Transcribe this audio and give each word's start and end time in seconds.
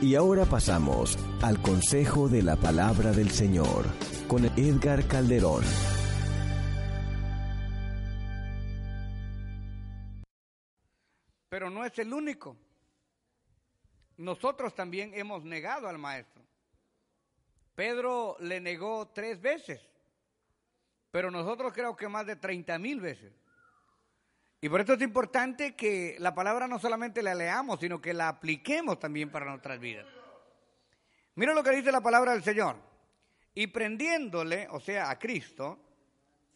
Y 0.00 0.14
ahora 0.14 0.44
pasamos 0.44 1.18
al 1.42 1.60
consejo 1.60 2.28
de 2.28 2.40
la 2.40 2.54
palabra 2.54 3.10
del 3.10 3.30
Señor 3.30 3.84
con 4.28 4.44
Edgar 4.44 5.08
Calderón. 5.08 5.64
Pero 11.48 11.68
no 11.68 11.84
es 11.84 11.98
el 11.98 12.12
único. 12.12 12.56
Nosotros 14.18 14.72
también 14.72 15.10
hemos 15.14 15.42
negado 15.42 15.88
al 15.88 15.98
Maestro. 15.98 16.44
Pedro 17.74 18.36
le 18.38 18.60
negó 18.60 19.08
tres 19.08 19.40
veces, 19.40 19.80
pero 21.10 21.32
nosotros 21.32 21.72
creo 21.72 21.96
que 21.96 22.06
más 22.06 22.24
de 22.24 22.36
30 22.36 22.78
mil 22.78 23.00
veces. 23.00 23.32
Y 24.60 24.68
por 24.68 24.80
esto 24.80 24.94
es 24.94 25.02
importante 25.02 25.76
que 25.76 26.16
la 26.18 26.34
palabra 26.34 26.66
no 26.66 26.78
solamente 26.78 27.22
la 27.22 27.34
leamos, 27.34 27.78
sino 27.78 28.00
que 28.00 28.12
la 28.12 28.28
apliquemos 28.28 28.98
también 28.98 29.30
para 29.30 29.46
nuestras 29.46 29.78
vidas. 29.78 30.06
Mira 31.36 31.54
lo 31.54 31.62
que 31.62 31.70
dice 31.70 31.92
la 31.92 32.00
palabra 32.00 32.32
del 32.32 32.42
Señor. 32.42 32.76
Y 33.54 33.68
prendiéndole, 33.68 34.66
o 34.70 34.80
sea, 34.80 35.10
a 35.10 35.18
Cristo, 35.18 35.78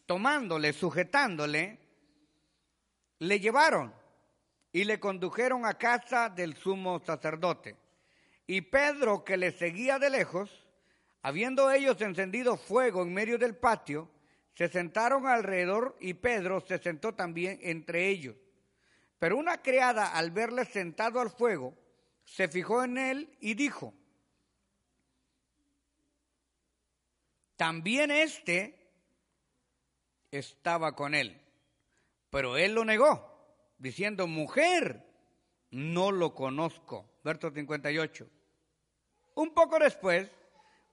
tomándole, 0.05 0.73
sujetándole, 0.73 1.79
le 3.19 3.39
llevaron 3.39 3.93
y 4.73 4.83
le 4.83 4.99
condujeron 4.99 5.65
a 5.65 5.77
casa 5.77 6.29
del 6.29 6.55
sumo 6.55 6.99
sacerdote. 7.05 7.77
Y 8.47 8.61
Pedro, 8.61 9.23
que 9.23 9.37
le 9.37 9.51
seguía 9.53 9.99
de 9.99 10.09
lejos, 10.09 10.65
habiendo 11.21 11.71
ellos 11.71 12.01
encendido 12.01 12.57
fuego 12.57 13.03
en 13.03 13.13
medio 13.13 13.37
del 13.37 13.55
patio, 13.55 14.09
se 14.53 14.67
sentaron 14.69 15.27
alrededor 15.27 15.95
y 15.99 16.13
Pedro 16.13 16.61
se 16.61 16.77
sentó 16.77 17.13
también 17.13 17.59
entre 17.61 18.09
ellos. 18.09 18.35
Pero 19.19 19.37
una 19.37 19.61
criada, 19.61 20.15
al 20.15 20.31
verle 20.31 20.65
sentado 20.65 21.19
al 21.19 21.29
fuego, 21.29 21.75
se 22.25 22.47
fijó 22.47 22.83
en 22.83 22.97
él 22.97 23.37
y 23.39 23.53
dijo, 23.53 23.93
también 27.55 28.11
este 28.11 28.79
estaba 30.29 30.95
con 30.95 31.15
él. 31.15 31.39
Pero 32.29 32.57
él 32.57 32.73
lo 32.73 32.83
negó, 32.83 33.45
diciendo, 33.77 34.27
mujer, 34.27 35.05
no 35.71 36.11
lo 36.11 36.33
conozco. 36.35 37.09
Verso 37.23 37.51
58. 37.51 38.27
Un 39.35 39.53
poco 39.53 39.79
después, 39.79 40.29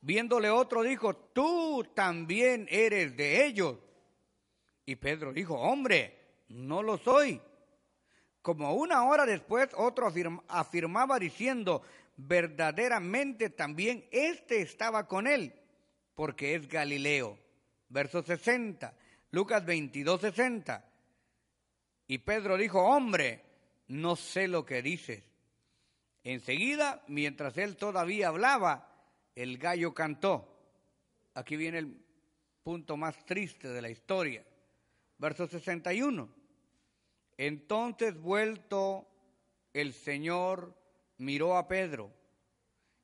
Viéndole 0.02 0.48
otro 0.48 0.82
dijo, 0.82 1.14
tú 1.14 1.84
también 1.94 2.66
eres 2.70 3.16
de 3.16 3.44
ellos. 3.46 3.76
Y 4.86 4.96
Pedro 4.96 5.32
dijo, 5.32 5.54
hombre, 5.54 6.18
no 6.48 6.82
lo 6.82 6.96
soy. 6.98 7.40
Como 8.42 8.74
una 8.74 9.04
hora 9.04 9.26
después 9.26 9.68
otro 9.76 10.10
afirmaba 10.48 11.18
diciendo, 11.18 11.82
verdaderamente 12.16 13.50
también 13.50 14.06
este 14.10 14.62
estaba 14.62 15.06
con 15.06 15.26
él, 15.26 15.54
porque 16.14 16.54
es 16.54 16.66
Galileo. 16.66 17.38
Verso 17.88 18.22
60, 18.22 18.96
Lucas 19.32 19.64
22, 19.66 20.20
60. 20.20 20.84
Y 22.06 22.18
Pedro 22.18 22.56
dijo, 22.56 22.82
hombre, 22.82 23.44
no 23.88 24.16
sé 24.16 24.48
lo 24.48 24.64
que 24.64 24.80
dices. 24.80 25.22
Enseguida, 26.24 27.02
mientras 27.08 27.56
él 27.58 27.76
todavía 27.76 28.28
hablaba, 28.28 28.89
el 29.34 29.59
gallo 29.59 29.95
cantó. 29.95 30.47
Aquí 31.34 31.56
viene 31.56 31.78
el 31.78 32.05
punto 32.62 32.97
más 32.97 33.25
triste 33.25 33.69
de 33.69 33.83
la 33.83 33.91
historia. 33.91 34.45
Verso 35.19 35.47
61. 35.47 36.28
Entonces 37.36 38.19
vuelto 38.19 39.06
el 39.73 39.92
Señor 39.92 40.77
miró 41.19 41.56
a 41.56 41.69
Pedro 41.69 42.12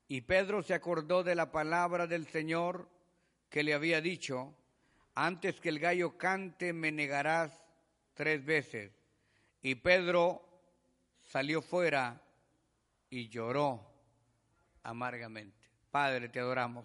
y 0.08 0.22
Pedro 0.22 0.62
se 0.62 0.74
acordó 0.74 1.22
de 1.22 1.34
la 1.34 1.50
palabra 1.50 2.06
del 2.06 2.26
Señor 2.26 2.88
que 3.48 3.62
le 3.62 3.74
había 3.74 4.00
dicho, 4.00 4.54
antes 5.14 5.60
que 5.60 5.68
el 5.68 5.78
gallo 5.78 6.16
cante 6.16 6.72
me 6.72 6.92
negarás 6.92 7.64
tres 8.14 8.44
veces. 8.44 8.92
Y 9.62 9.76
Pedro 9.76 10.46
salió 11.22 11.62
fuera 11.62 12.22
y 13.10 13.28
lloró 13.28 13.84
amargamente. 14.82 15.55
Padre, 15.96 16.28
te 16.28 16.40
adoramos, 16.40 16.84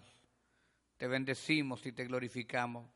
te 0.96 1.06
bendecimos 1.06 1.84
y 1.84 1.92
te 1.92 2.06
glorificamos. 2.06 2.88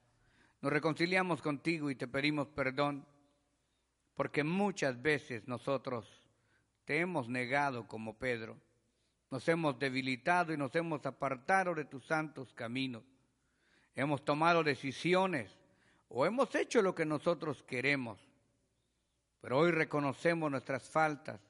Nos 0.63 0.73
reconciliamos 0.73 1.43
contigo 1.43 1.91
y 1.91 1.95
te 1.95 2.09
pedimos 2.09 2.49
perdón 2.49 3.07
porque 4.15 4.43
muchas 4.43 5.03
veces 5.03 5.47
nosotros 5.47 6.07
te 6.87 7.01
hemos 7.01 7.29
negado 7.29 7.87
como 7.87 8.17
Pedro. 8.17 8.57
Nos 9.31 9.47
hemos 9.47 9.79
debilitado 9.79 10.55
y 10.55 10.57
nos 10.57 10.75
hemos 10.75 11.05
apartado 11.05 11.75
de 11.75 11.85
tus 11.85 12.07
santos 12.07 12.51
caminos. 12.55 13.03
Hemos 13.95 14.25
tomado 14.25 14.65
decisiones 14.65 15.55
o 16.09 16.25
hemos 16.25 16.55
hecho 16.55 16.81
lo 16.81 16.95
que 16.95 17.05
nosotros 17.05 17.63
queremos. 17.65 18.19
Pero 19.43 19.59
hoy 19.59 19.71
reconocemos 19.71 20.51
nuestras 20.51 20.89
faltas 20.89 21.43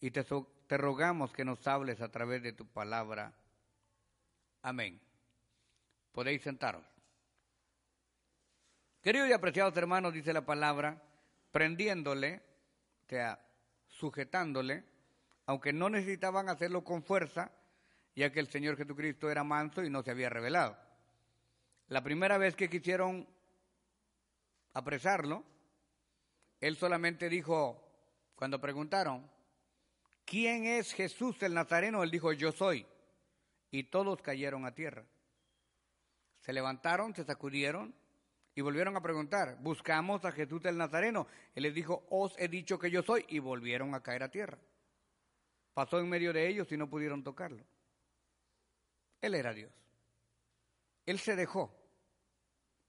y 0.00 0.10
te, 0.10 0.24
te 0.66 0.78
rogamos 0.78 1.32
que 1.32 1.44
nos 1.44 1.64
hables 1.68 2.00
a 2.00 2.10
través 2.10 2.42
de 2.42 2.52
tu 2.52 2.66
palabra. 2.66 3.32
Amén. 4.64 4.98
Podéis 6.10 6.40
sentaros. 6.40 6.86
Queridos 9.02 9.28
y 9.28 9.32
apreciados 9.34 9.76
hermanos, 9.76 10.14
dice 10.14 10.32
la 10.32 10.46
palabra, 10.46 11.02
prendiéndole, 11.52 12.40
o 13.04 13.08
sea, 13.10 13.46
sujetándole, 13.88 14.82
aunque 15.44 15.74
no 15.74 15.90
necesitaban 15.90 16.48
hacerlo 16.48 16.82
con 16.82 17.02
fuerza, 17.02 17.52
ya 18.16 18.32
que 18.32 18.40
el 18.40 18.48
Señor 18.48 18.78
Jesucristo 18.78 19.30
era 19.30 19.44
manso 19.44 19.84
y 19.84 19.90
no 19.90 20.02
se 20.02 20.12
había 20.12 20.30
revelado. 20.30 20.78
La 21.88 22.02
primera 22.02 22.38
vez 22.38 22.56
que 22.56 22.70
quisieron 22.70 23.28
apresarlo, 24.72 25.44
él 26.60 26.78
solamente 26.78 27.28
dijo, 27.28 27.86
cuando 28.34 28.58
preguntaron, 28.62 29.30
¿quién 30.24 30.64
es 30.64 30.94
Jesús 30.94 31.42
el 31.42 31.52
Nazareno? 31.52 32.02
Él 32.02 32.10
dijo, 32.10 32.32
yo 32.32 32.50
soy 32.50 32.86
y 33.74 33.82
todos 33.82 34.22
cayeron 34.22 34.66
a 34.66 34.72
tierra. 34.72 35.04
Se 36.38 36.52
levantaron, 36.52 37.12
se 37.12 37.24
sacudieron 37.24 37.92
y 38.54 38.60
volvieron 38.60 38.96
a 38.96 39.00
preguntar, 39.00 39.58
buscamos 39.60 40.24
a 40.24 40.30
Jesús 40.30 40.64
el 40.66 40.78
Nazareno. 40.78 41.26
Él 41.56 41.64
les 41.64 41.74
dijo, 41.74 42.06
os 42.08 42.36
he 42.38 42.46
dicho 42.46 42.78
que 42.78 42.88
yo 42.88 43.02
soy 43.02 43.24
y 43.28 43.40
volvieron 43.40 43.92
a 43.96 44.00
caer 44.00 44.22
a 44.22 44.30
tierra. 44.30 44.58
Pasó 45.72 45.98
en 45.98 46.08
medio 46.08 46.32
de 46.32 46.48
ellos 46.48 46.70
y 46.70 46.76
no 46.76 46.88
pudieron 46.88 47.24
tocarlo. 47.24 47.64
Él 49.20 49.34
era 49.34 49.52
Dios. 49.52 49.72
Él 51.04 51.18
se 51.18 51.34
dejó. 51.34 51.76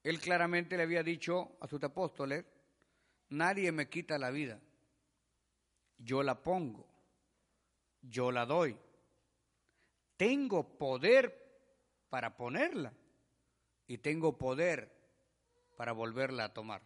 Él 0.03 0.19
claramente 0.19 0.78
le 0.78 0.84
había 0.84 1.01
dicho 1.01 1.57
a 1.62 1.68
sus 1.68 1.84
apóstoles, 1.84 2.45
nadie 3.29 3.72
me 3.72 3.90
quita 3.90 4.19
la 4.19 4.29
vida. 4.29 4.62
Yo 5.97 6.22
la 6.22 6.44
pongo. 6.44 6.88
Yo 8.03 8.31
la 8.31 8.45
doy 8.45 8.78
tengo 10.17 10.77
poder 10.77 11.43
para 12.09 12.35
ponerla 12.37 12.93
y 13.87 13.97
tengo 13.97 14.37
poder 14.37 14.91
para 15.75 15.91
volverla 15.91 16.45
a 16.45 16.53
tomar. 16.53 16.81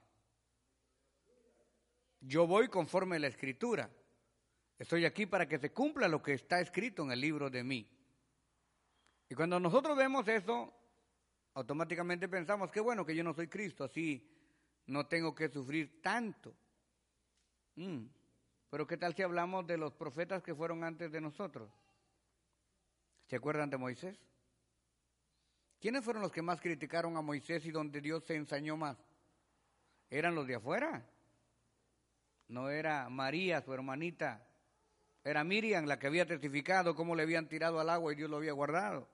Yo 2.22 2.48
voy 2.48 2.68
conforme 2.68 3.16
a 3.16 3.20
la 3.20 3.28
escritura. 3.28 3.90
Estoy 4.78 5.06
aquí 5.06 5.26
para 5.26 5.48
que 5.48 5.60
se 5.60 5.72
cumpla 5.72 6.08
lo 6.08 6.22
que 6.22 6.34
está 6.34 6.60
escrito 6.60 7.04
en 7.04 7.12
el 7.12 7.22
libro 7.22 7.50
de 7.50 7.64
mí. 7.64 7.88
Y 9.30 9.36
cuando 9.36 9.60
nosotros 9.60 9.96
vemos 9.96 10.28
eso, 10.28 10.74
automáticamente 11.54 12.28
pensamos, 12.28 12.72
qué 12.72 12.80
bueno 12.80 13.06
que 13.06 13.16
yo 13.16 13.24
no 13.24 13.34
soy 13.34 13.48
Cristo, 13.48 13.84
así 13.84 14.28
no 14.88 15.06
tengo 15.08 15.36
que 15.36 15.50
sufrir 15.50 16.02
tanto. 16.02 16.56
Mm. 17.76 18.06
Pero 18.70 18.88
¿qué 18.88 18.98
tal 18.98 19.14
si 19.16 19.22
hablamos 19.22 19.66
de 19.68 19.78
los 19.78 19.94
profetas 19.94 20.44
que 20.44 20.56
fueron 20.56 20.84
antes 20.84 21.12
de 21.12 21.22
nosotros? 21.22 21.72
¿Se 23.30 23.36
acuerdan 23.36 23.70
de 23.70 23.78
Moisés? 23.78 24.18
¿Quiénes 25.80 26.04
fueron 26.04 26.24
los 26.24 26.32
que 26.32 26.42
más 26.42 26.60
criticaron 26.60 27.16
a 27.16 27.22
Moisés 27.22 27.64
y 27.66 27.72
donde 27.72 28.02
Dios 28.02 28.24
se 28.26 28.36
ensañó 28.36 28.76
más? 28.76 28.98
¿Eran 30.10 30.34
los 30.34 30.48
de 30.48 30.56
afuera? 30.56 31.08
No 32.48 32.72
era 32.72 33.08
María, 33.10 33.62
su 33.62 33.72
hermanita. 33.72 34.48
Era 35.24 35.44
Miriam 35.44 35.86
la 35.86 36.00
que 36.00 36.08
había 36.08 36.26
testificado 36.26 36.96
cómo 36.96 37.16
le 37.16 37.22
habían 37.22 37.48
tirado 37.48 37.80
al 37.80 37.92
agua 37.92 38.12
y 38.12 38.16
Dios 38.16 38.32
lo 38.32 38.38
había 38.38 38.54
guardado. 38.54 39.08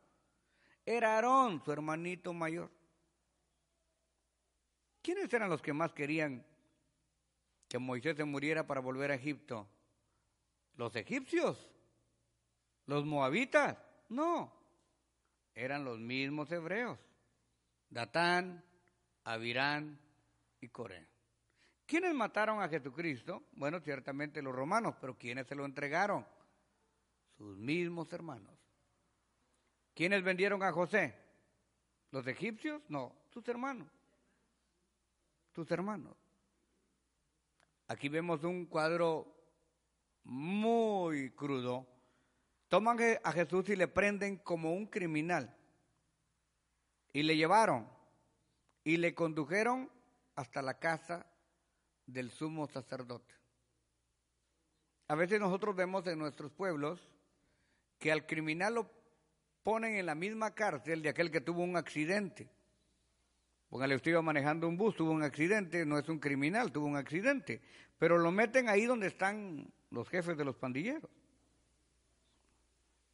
Era 0.85 1.15
Aarón, 1.15 1.61
su 1.65 1.73
hermanito 1.73 2.31
mayor. 2.31 2.71
¿Quiénes 5.01 5.31
eran 5.33 5.49
los 5.49 5.61
que 5.61 5.73
más 5.73 5.91
querían 5.91 6.45
que 7.67 7.79
Moisés 7.79 8.15
se 8.15 8.23
muriera 8.23 8.65
para 8.65 8.79
volver 8.79 9.11
a 9.11 9.15
Egipto? 9.15 9.67
Los 10.77 10.95
egipcios, 10.95 11.69
los 12.85 13.05
moabitas. 13.05 13.84
No, 14.09 14.53
eran 15.53 15.83
los 15.83 15.99
mismos 15.99 16.51
hebreos, 16.51 16.99
Datán, 17.89 18.63
Abirán 19.23 19.99
y 20.61 20.69
Coré. 20.69 21.07
¿Quiénes 21.85 22.13
mataron 22.13 22.61
a 22.61 22.69
Jesucristo? 22.69 23.43
Bueno, 23.53 23.79
ciertamente 23.79 24.41
los 24.41 24.55
romanos, 24.55 24.95
pero 24.99 25.17
¿quiénes 25.17 25.47
se 25.47 25.55
lo 25.55 25.65
entregaron? 25.65 26.25
sus 27.37 27.57
mismos 27.57 28.11
hermanos. 28.13 28.53
¿Quiénes 29.93 30.23
vendieron 30.23 30.63
a 30.63 30.71
José? 30.71 31.15
¿Los 32.11 32.27
egipcios? 32.27 32.81
No, 32.89 33.15
sus 33.33 33.47
hermanos. 33.47 33.87
Sus 35.53 35.69
hermanos. 35.71 36.15
Aquí 37.87 38.09
vemos 38.09 38.43
un 38.43 38.65
cuadro 38.65 39.25
muy 40.23 41.31
crudo. 41.31 41.87
Toman 42.67 42.97
a 43.23 43.31
Jesús 43.31 43.69
y 43.69 43.75
le 43.75 43.87
prenden 43.87 44.37
como 44.37 44.73
un 44.73 44.87
criminal. 44.87 45.55
Y 47.13 47.23
le 47.23 47.37
llevaron 47.37 47.87
y 48.83 48.97
le 48.97 49.13
condujeron 49.13 49.89
hasta 50.35 50.61
la 50.61 50.79
casa 50.79 51.25
del 52.05 52.31
sumo 52.31 52.67
sacerdote. 52.67 53.33
A 55.07 55.15
veces 55.15 55.39
nosotros 55.39 55.75
vemos 55.75 56.05
en 56.07 56.19
nuestros 56.19 56.51
pueblos 56.51 56.99
que 57.99 58.11
al 58.11 58.25
criminal 58.25 58.75
lo 58.75 58.91
ponen 59.63 59.95
en 59.95 60.05
la 60.05 60.15
misma 60.15 60.53
cárcel 60.53 61.01
de 61.01 61.09
aquel 61.09 61.31
que 61.31 61.41
tuvo 61.41 61.63
un 61.63 61.77
accidente. 61.77 62.49
Póngale, 63.69 63.95
usted 63.95 64.11
iba 64.11 64.21
manejando 64.21 64.67
un 64.67 64.77
bus, 64.77 64.95
tuvo 64.95 65.11
un 65.11 65.23
accidente, 65.23 65.85
no 65.85 65.97
es 65.97 66.07
un 66.07 66.19
criminal, 66.19 66.71
tuvo 66.71 66.85
un 66.85 66.97
accidente, 66.97 67.61
pero 67.97 68.17
lo 68.17 68.31
meten 68.31 68.69
ahí 68.69 68.85
donde 68.85 69.07
están 69.07 69.71
los 69.89 70.07
jefes 70.09 70.37
de 70.37 70.45
los 70.45 70.55
pandilleros. 70.55 71.09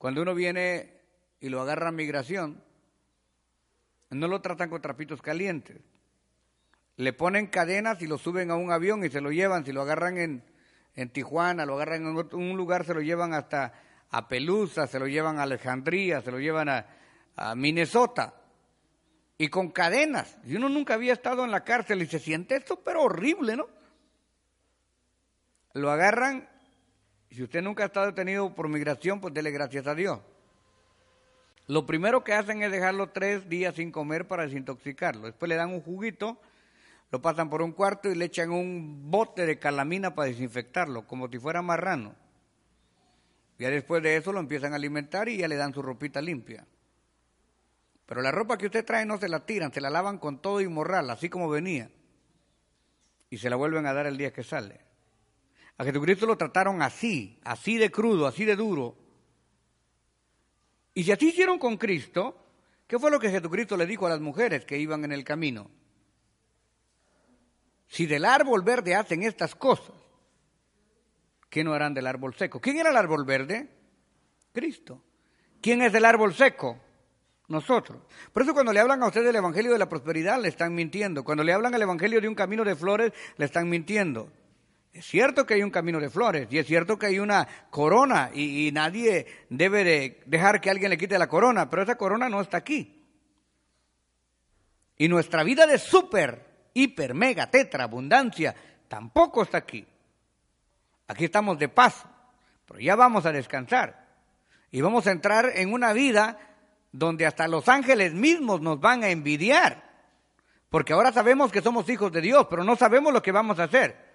Cuando 0.01 0.23
uno 0.23 0.33
viene 0.33 0.99
y 1.39 1.49
lo 1.49 1.61
agarra 1.61 1.89
a 1.89 1.91
migración, 1.91 2.63
no 4.09 4.27
lo 4.27 4.41
tratan 4.41 4.71
con 4.71 4.81
trapitos 4.81 5.21
calientes. 5.21 5.79
Le 6.95 7.13
ponen 7.13 7.45
cadenas 7.45 8.01
y 8.01 8.07
lo 8.07 8.17
suben 8.17 8.49
a 8.49 8.55
un 8.55 8.71
avión 8.71 9.05
y 9.05 9.11
se 9.11 9.21
lo 9.21 9.29
llevan. 9.29 9.63
Si 9.63 9.71
lo 9.71 9.83
agarran 9.83 10.17
en, 10.17 10.43
en 10.95 11.09
Tijuana, 11.11 11.67
lo 11.67 11.75
agarran 11.75 12.01
en 12.01 12.17
un 12.17 12.57
lugar, 12.57 12.83
se 12.83 12.95
lo 12.95 13.01
llevan 13.01 13.35
hasta 13.35 13.73
a 14.09 14.27
Pelusa, 14.27 14.87
se 14.87 14.97
lo 14.97 15.05
llevan 15.05 15.37
a 15.37 15.43
Alejandría, 15.43 16.23
se 16.23 16.31
lo 16.31 16.39
llevan 16.39 16.69
a, 16.69 16.87
a 17.35 17.53
Minnesota. 17.53 18.33
Y 19.37 19.49
con 19.49 19.69
cadenas. 19.69 20.35
Y 20.45 20.55
uno 20.55 20.67
nunca 20.67 20.95
había 20.95 21.13
estado 21.13 21.45
en 21.45 21.51
la 21.51 21.63
cárcel 21.63 22.01
y 22.01 22.07
se 22.07 22.17
siente 22.17 22.55
esto, 22.55 22.81
pero 22.83 23.03
horrible, 23.03 23.55
¿no? 23.55 23.67
Lo 25.73 25.91
agarran. 25.91 26.49
Si 27.31 27.41
usted 27.41 27.61
nunca 27.61 27.83
ha 27.83 27.85
estado 27.85 28.07
detenido 28.07 28.53
por 28.53 28.67
migración, 28.67 29.21
pues 29.21 29.33
dele 29.33 29.51
gracias 29.51 29.87
a 29.87 29.95
Dios. 29.95 30.19
Lo 31.67 31.85
primero 31.85 32.23
que 32.23 32.33
hacen 32.33 32.61
es 32.61 32.71
dejarlo 32.71 33.09
tres 33.09 33.47
días 33.47 33.75
sin 33.75 33.91
comer 33.91 34.27
para 34.27 34.43
desintoxicarlo. 34.43 35.27
Después 35.27 35.47
le 35.47 35.55
dan 35.55 35.71
un 35.71 35.81
juguito, 35.81 36.37
lo 37.09 37.21
pasan 37.21 37.49
por 37.49 37.61
un 37.61 37.71
cuarto 37.71 38.11
y 38.11 38.15
le 38.15 38.25
echan 38.25 38.51
un 38.51 39.09
bote 39.09 39.45
de 39.45 39.57
calamina 39.57 40.13
para 40.13 40.27
desinfectarlo, 40.27 41.07
como 41.07 41.29
si 41.29 41.39
fuera 41.39 41.61
marrano. 41.61 42.15
Ya 43.57 43.69
después 43.69 44.03
de 44.03 44.17
eso 44.17 44.33
lo 44.33 44.41
empiezan 44.41 44.73
a 44.73 44.75
alimentar 44.75 45.29
y 45.29 45.37
ya 45.37 45.47
le 45.47 45.55
dan 45.55 45.73
su 45.73 45.81
ropita 45.81 46.21
limpia. 46.21 46.65
Pero 48.05 48.21
la 48.21 48.31
ropa 48.31 48.57
que 48.57 48.65
usted 48.65 48.83
trae 48.83 49.05
no 49.05 49.17
se 49.17 49.29
la 49.29 49.45
tiran, 49.45 49.71
se 49.71 49.79
la 49.79 49.89
lavan 49.89 50.17
con 50.17 50.41
todo 50.41 50.59
y 50.59 50.67
morral, 50.67 51.09
así 51.09 51.29
como 51.29 51.47
venía. 51.47 51.89
Y 53.29 53.37
se 53.37 53.49
la 53.49 53.55
vuelven 53.55 53.85
a 53.85 53.93
dar 53.93 54.07
el 54.07 54.17
día 54.17 54.33
que 54.33 54.43
sale. 54.43 54.90
A 55.77 55.83
Jesucristo 55.83 56.25
lo 56.25 56.37
trataron 56.37 56.81
así, 56.81 57.39
así 57.43 57.77
de 57.77 57.91
crudo, 57.91 58.27
así 58.27 58.45
de 58.45 58.55
duro. 58.55 58.95
Y 60.93 61.03
si 61.03 61.11
así 61.11 61.29
hicieron 61.29 61.57
con 61.57 61.77
Cristo, 61.77 62.37
¿qué 62.87 62.99
fue 62.99 63.11
lo 63.11 63.19
que 63.19 63.29
Jesucristo 63.29 63.77
le 63.77 63.85
dijo 63.85 64.05
a 64.05 64.09
las 64.09 64.19
mujeres 64.19 64.65
que 64.65 64.77
iban 64.77 65.03
en 65.05 65.11
el 65.11 65.23
camino? 65.23 65.69
Si 67.87 68.05
del 68.05 68.25
árbol 68.25 68.61
verde 68.61 68.95
hacen 68.95 69.23
estas 69.23 69.55
cosas, 69.55 69.95
¿qué 71.49 71.63
no 71.63 71.73
harán 71.73 71.93
del 71.93 72.07
árbol 72.07 72.33
seco? 72.35 72.61
¿Quién 72.61 72.77
era 72.77 72.89
el 72.89 72.97
árbol 72.97 73.25
verde? 73.25 73.69
Cristo. 74.53 75.01
¿Quién 75.61 75.81
es 75.81 75.93
el 75.93 76.05
árbol 76.05 76.33
seco? 76.33 76.79
Nosotros. 77.47 78.01
Por 78.31 78.43
eso 78.43 78.53
cuando 78.53 78.71
le 78.71 78.79
hablan 78.79 79.03
a 79.03 79.07
usted 79.07 79.23
del 79.23 79.35
Evangelio 79.35 79.73
de 79.73 79.79
la 79.79 79.89
Prosperidad, 79.89 80.41
le 80.41 80.47
están 80.47 80.73
mintiendo. 80.73 81.23
Cuando 81.23 81.43
le 81.43 81.51
hablan 81.51 81.75
al 81.75 81.81
Evangelio 81.81 82.21
de 82.21 82.27
un 82.27 82.35
camino 82.35 82.63
de 82.63 82.75
flores, 82.75 83.11
le 83.35 83.45
están 83.45 83.69
mintiendo. 83.69 84.31
Es 84.93 85.05
cierto 85.05 85.45
que 85.45 85.53
hay 85.53 85.63
un 85.63 85.69
camino 85.69 85.99
de 85.99 86.09
flores 86.09 86.47
y 86.51 86.57
es 86.57 86.67
cierto 86.67 86.99
que 86.99 87.05
hay 87.05 87.19
una 87.19 87.47
corona 87.69 88.29
y, 88.33 88.69
nadie 88.73 89.25
debe 89.49 89.83
de 89.83 90.21
dejar 90.25 90.59
que 90.59 90.69
alguien 90.69 90.89
le 90.89 90.97
quite 90.97 91.17
la 91.17 91.27
corona, 91.27 91.69
pero 91.69 91.83
esa 91.83 91.95
corona 91.95 92.27
no 92.27 92.41
está 92.41 92.57
aquí. 92.57 93.01
Y 94.97 95.07
nuestra 95.07 95.43
vida 95.43 95.65
de 95.65 95.77
súper, 95.77 96.69
hiper, 96.73 97.13
mega, 97.13 97.49
tetra, 97.49 97.85
abundancia, 97.85 98.53
tampoco 98.87 99.43
está 99.43 99.59
aquí. 99.59 99.85
Aquí 101.07 101.25
estamos 101.25 101.57
de 101.57 101.69
paso, 101.69 102.07
pero 102.67 102.79
ya 102.79 102.95
vamos 102.95 103.25
a 103.25 103.31
descansar. 103.31 104.07
Y 104.71 104.81
vamos 104.81 105.07
a 105.07 105.11
entrar 105.11 105.51
en 105.55 105.71
una 105.71 105.93
vida 105.93 106.37
donde 106.91 107.25
hasta 107.25 107.47
los 107.47 107.69
ángeles 107.69 108.13
mismos 108.13 108.59
nos 108.61 108.79
van 108.79 109.03
a 109.03 109.09
envidiar. 109.09 109.89
Porque 110.69 110.93
ahora 110.93 111.11
sabemos 111.13 111.51
que 111.51 111.61
somos 111.61 111.87
hijos 111.89 112.11
de 112.11 112.21
Dios, 112.21 112.47
pero 112.49 112.63
no 112.63 112.75
sabemos 112.75 113.13
lo 113.13 113.21
que 113.21 113.31
vamos 113.31 113.57
a 113.59 113.63
hacer. 113.63 114.10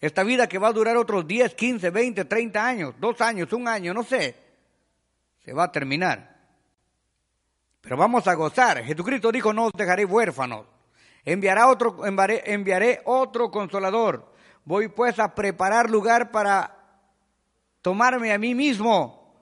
Esta 0.00 0.22
vida 0.22 0.48
que 0.48 0.58
va 0.58 0.68
a 0.68 0.72
durar 0.72 0.96
otros 0.96 1.26
10, 1.26 1.54
15, 1.54 1.90
20, 1.90 2.24
30 2.24 2.66
años, 2.66 2.94
dos 2.98 3.20
años, 3.20 3.52
un 3.52 3.66
año, 3.66 3.94
no 3.94 4.02
sé, 4.02 4.36
se 5.44 5.52
va 5.52 5.64
a 5.64 5.72
terminar. 5.72 6.36
Pero 7.80 7.96
vamos 7.96 8.26
a 8.26 8.34
gozar. 8.34 8.84
Jesucristo 8.84 9.32
dijo, 9.32 9.52
no 9.52 9.66
os 9.66 9.72
dejaré 9.72 10.04
huérfanos. 10.04 10.66
Enviará 11.24 11.66
enviaré, 12.04 12.42
enviaré 12.52 13.00
otro 13.04 13.50
consolador 13.50 14.36
Voy 14.66 14.88
pues 14.88 15.20
a 15.20 15.32
preparar 15.32 15.88
lugar 15.88 16.32
para 16.32 16.76
tomarme 17.82 18.32
a 18.32 18.38
mí 18.38 18.52
mismo 18.52 19.32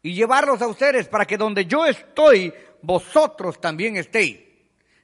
y 0.00 0.14
llevarlos 0.14 0.62
a 0.62 0.66
ustedes 0.66 1.06
para 1.06 1.26
que 1.26 1.36
donde 1.36 1.66
yo 1.66 1.84
estoy, 1.84 2.52
vosotros 2.80 3.60
también 3.60 3.98
estéis. 3.98 4.40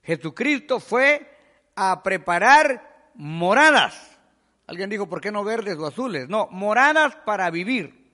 Jesucristo 0.02 0.80
fue 0.80 1.30
a 1.76 2.02
preparar 2.02 3.10
moradas. 3.16 4.09
Alguien 4.70 4.88
dijo, 4.88 5.08
¿por 5.08 5.20
qué 5.20 5.32
no 5.32 5.42
verdes 5.42 5.76
o 5.78 5.86
azules? 5.88 6.28
No, 6.28 6.46
moradas 6.52 7.16
para 7.24 7.50
vivir. 7.50 8.06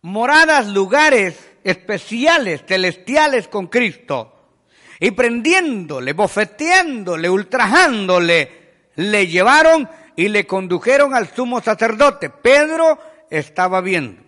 Moradas, 0.00 0.68
lugares 0.68 1.58
especiales, 1.62 2.64
celestiales 2.66 3.46
con 3.46 3.66
Cristo. 3.66 4.62
Y 4.98 5.10
prendiéndole, 5.10 6.14
bofeteándole, 6.14 7.28
ultrajándole, 7.28 8.86
le 8.96 9.26
llevaron 9.26 9.90
y 10.16 10.28
le 10.28 10.46
condujeron 10.46 11.14
al 11.14 11.28
sumo 11.28 11.60
sacerdote. 11.60 12.30
Pedro 12.30 12.98
estaba 13.28 13.82
viendo. 13.82 14.22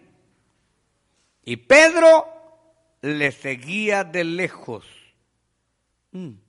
Y 1.43 1.57
Pedro 1.57 2.27
le 3.01 3.33
seguía 3.33 4.05
de 4.05 4.25
lejos. 4.25 4.85
Mm. 6.11 6.42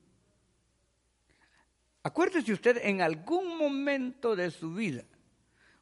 Acuérdese 2.03 2.51
usted 2.51 2.77
en 2.83 3.01
algún 3.01 3.57
momento 3.57 4.35
de 4.35 4.51
su 4.51 4.73
vida, 4.73 5.03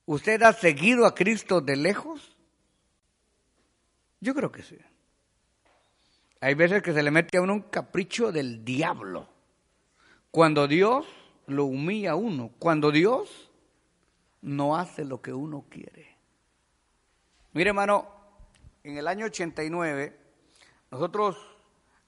¿usted 0.05 0.41
ha 0.43 0.53
seguido 0.53 1.05
a 1.05 1.15
Cristo 1.15 1.61
de 1.61 1.75
lejos? 1.75 2.37
Yo 4.19 4.35
creo 4.35 4.51
que 4.51 4.61
sí. 4.61 4.77
Hay 6.39 6.53
veces 6.53 6.83
que 6.83 6.93
se 6.93 7.03
le 7.03 7.11
mete 7.11 7.37
a 7.37 7.41
uno 7.41 7.53
un 7.53 7.61
capricho 7.61 8.31
del 8.31 8.63
diablo. 8.63 9.27
Cuando 10.29 10.67
Dios 10.67 11.05
lo 11.47 11.65
humilla 11.65 12.11
a 12.11 12.15
uno. 12.15 12.51
Cuando 12.57 12.91
Dios 12.91 13.51
no 14.41 14.75
hace 14.75 15.05
lo 15.05 15.21
que 15.21 15.33
uno 15.33 15.65
quiere. 15.69 16.17
Mire, 17.53 17.69
hermano, 17.69 18.07
en 18.83 18.97
el 18.97 19.07
año 19.07 19.25
89, 19.25 20.17
nosotros 20.89 21.37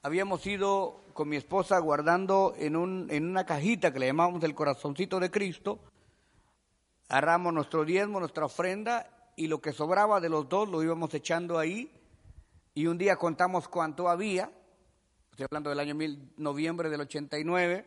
habíamos 0.04 0.46
ido 0.46 1.00
con 1.14 1.30
mi 1.30 1.36
esposa 1.36 1.78
guardando 1.78 2.54
en, 2.58 2.76
un, 2.76 3.06
en 3.10 3.26
una 3.26 3.46
cajita 3.46 3.90
que 3.90 3.98
le 3.98 4.06
llamamos 4.06 4.44
el 4.44 4.54
corazoncito 4.54 5.18
de 5.18 5.30
Cristo, 5.30 5.80
agarramos 7.08 7.54
nuestro 7.54 7.86
diezmo, 7.86 8.20
nuestra 8.20 8.44
ofrenda, 8.44 9.32
y 9.34 9.46
lo 9.46 9.62
que 9.62 9.72
sobraba 9.72 10.20
de 10.20 10.28
los 10.28 10.46
dos 10.46 10.68
lo 10.68 10.82
íbamos 10.82 11.14
echando 11.14 11.58
ahí, 11.58 11.90
y 12.74 12.86
un 12.86 12.98
día 12.98 13.16
contamos 13.16 13.66
cuánto 13.66 14.10
había, 14.10 14.52
estoy 15.30 15.46
hablando 15.50 15.70
del 15.70 15.80
año 15.80 15.94
mil, 15.94 16.34
noviembre 16.36 16.90
del 16.90 17.00
89, 17.00 17.86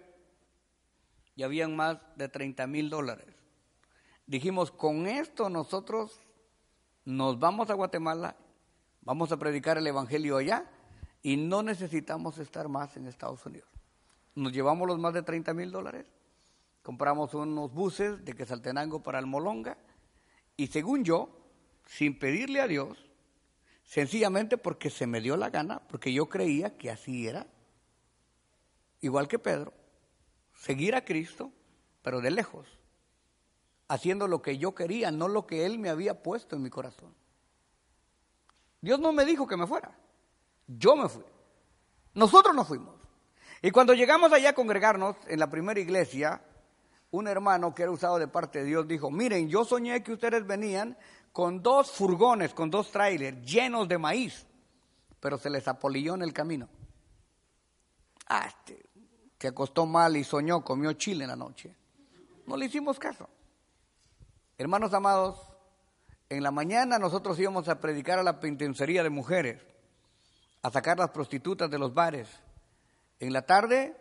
y 1.35 1.43
habían 1.43 1.75
más 1.75 1.99
de 2.15 2.29
30 2.29 2.65
mil 2.65 2.89
dólares. 2.89 3.35
Dijimos, 4.25 4.71
con 4.71 5.05
esto 5.05 5.51
nosotros 5.51 6.19
nos 7.05 7.37
vamos 7.37 7.69
a 7.69 7.75
Guatemala, 7.75 8.35
vamos 9.01 9.31
a 9.31 9.37
predicar 9.37 9.77
el 9.77 9.85
Evangelio 9.85 10.37
allá 10.37 10.71
y 11.27 11.35
no 11.35 11.61
necesitamos 11.61 12.37
estar 12.37 12.69
más 12.69 12.95
en 12.95 13.05
Estados 13.05 13.45
Unidos. 13.45 13.67
Nos 14.33 14.53
llevamos 14.53 14.87
los 14.87 14.97
más 14.97 15.13
de 15.13 15.23
30 15.23 15.53
mil 15.53 15.73
dólares, 15.73 16.05
compramos 16.81 17.33
unos 17.33 17.73
buses 17.73 18.23
de 18.23 18.31
Quesaltenango 18.31 19.03
para 19.03 19.19
Almolonga 19.19 19.77
y 20.55 20.67
según 20.67 21.03
yo, 21.03 21.27
sin 21.85 22.17
pedirle 22.17 22.61
a 22.61 22.67
Dios, 22.69 23.09
sencillamente 23.83 24.57
porque 24.57 24.89
se 24.89 25.05
me 25.05 25.19
dio 25.19 25.35
la 25.35 25.49
gana, 25.49 25.81
porque 25.89 26.13
yo 26.13 26.29
creía 26.29 26.77
que 26.77 26.91
así 26.91 27.27
era, 27.27 27.45
igual 29.01 29.27
que 29.27 29.37
Pedro, 29.37 29.73
seguir 30.53 30.95
a 30.95 31.03
Cristo, 31.03 31.51
pero 32.03 32.21
de 32.21 32.31
lejos 32.31 32.67
haciendo 33.89 34.29
lo 34.29 34.41
que 34.41 34.57
yo 34.57 34.73
quería, 34.73 35.11
no 35.11 35.27
lo 35.27 35.45
que 35.45 35.65
Él 35.65 35.77
me 35.77 35.89
había 35.89 36.23
puesto 36.23 36.55
en 36.55 36.61
mi 36.61 36.69
corazón. 36.69 37.13
Dios 38.79 38.97
no 39.01 39.11
me 39.11 39.25
dijo 39.25 39.45
que 39.45 39.57
me 39.57 39.67
fuera. 39.67 40.06
Yo 40.67 40.95
me 40.95 41.09
fui. 41.09 41.23
Nosotros 42.13 42.55
nos 42.55 42.67
fuimos. 42.67 42.95
Y 43.61 43.71
cuando 43.71 43.93
llegamos 43.93 44.31
allá 44.31 44.49
a 44.51 44.53
congregarnos 44.53 45.15
en 45.27 45.39
la 45.39 45.49
primera 45.49 45.79
iglesia, 45.79 46.41
un 47.11 47.27
hermano 47.27 47.73
que 47.73 47.83
era 47.83 47.91
usado 47.91 48.19
de 48.19 48.27
parte 48.27 48.59
de 48.59 48.65
Dios 48.65 48.87
dijo, 48.87 49.09
miren, 49.09 49.49
yo 49.49 49.65
soñé 49.65 50.03
que 50.03 50.13
ustedes 50.13 50.45
venían 50.45 50.97
con 51.31 51.63
dos 51.63 51.91
furgones, 51.91 52.53
con 52.53 52.69
dos 52.69 52.91
trailers 52.91 53.41
llenos 53.45 53.87
de 53.87 53.97
maíz, 53.97 54.45
pero 55.19 55.37
se 55.37 55.49
les 55.49 55.67
apolilló 55.67 56.15
en 56.15 56.21
el 56.21 56.33
camino. 56.33 56.67
Ah, 58.27 58.47
este, 58.47 58.83
que 59.37 59.47
acostó 59.47 59.85
mal 59.85 60.17
y 60.17 60.23
soñó, 60.23 60.63
comió 60.63 60.93
chile 60.93 61.23
en 61.23 61.29
la 61.29 61.35
noche. 61.35 61.75
No 62.45 62.57
le 62.57 62.65
hicimos 62.65 62.99
caso. 62.99 63.29
Hermanos 64.57 64.93
amados, 64.93 65.39
en 66.29 66.43
la 66.43 66.51
mañana 66.51 66.99
nosotros 66.99 67.39
íbamos 67.39 67.69
a 67.69 67.79
predicar 67.79 68.19
a 68.19 68.23
la 68.23 68.39
penitenciaría 68.39 69.03
de 69.03 69.09
mujeres, 69.09 69.61
a 70.67 70.71
sacar 70.71 70.99
las 70.99 71.11
prostitutas 71.11 71.71
de 71.71 71.79
los 71.79 71.93
bares. 71.93 72.27
En 73.19 73.31
la 73.31 73.43
tarde 73.43 73.95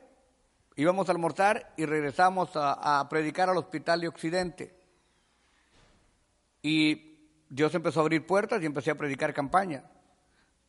íbamos 0.74 1.08
a 1.08 1.12
almorzar 1.12 1.72
y 1.76 1.86
regresamos 1.86 2.50
a, 2.54 3.06
predicar 3.08 3.48
al 3.48 3.56
hospital 3.56 4.00
de 4.00 4.08
Occidente. 4.08 4.76
Y 6.62 7.18
Dios 7.48 7.72
empezó 7.74 8.00
a 8.00 8.02
abrir 8.02 8.26
puertas 8.26 8.60
y 8.62 8.66
empecé 8.66 8.90
a 8.90 8.96
predicar 8.96 9.32
campaña. 9.32 9.84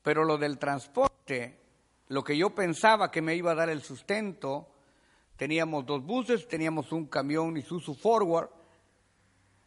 Pero 0.03 0.23
lo 0.23 0.37
del 0.37 0.59
transporte, 0.59 1.59
lo 2.09 2.23
que 2.23 2.37
yo 2.37 2.51
pensaba 2.51 3.09
que 3.09 3.23
me 3.23 3.35
iba 3.35 3.51
a 3.51 3.55
dar 3.55 3.69
el 3.69 3.81
sustento, 3.81 4.69
teníamos 5.35 5.85
dos 5.85 6.05
buses, 6.05 6.47
teníamos 6.47 6.91
un 6.91 7.07
camión 7.07 7.57
Isuzu 7.57 7.95
Forward, 7.95 8.49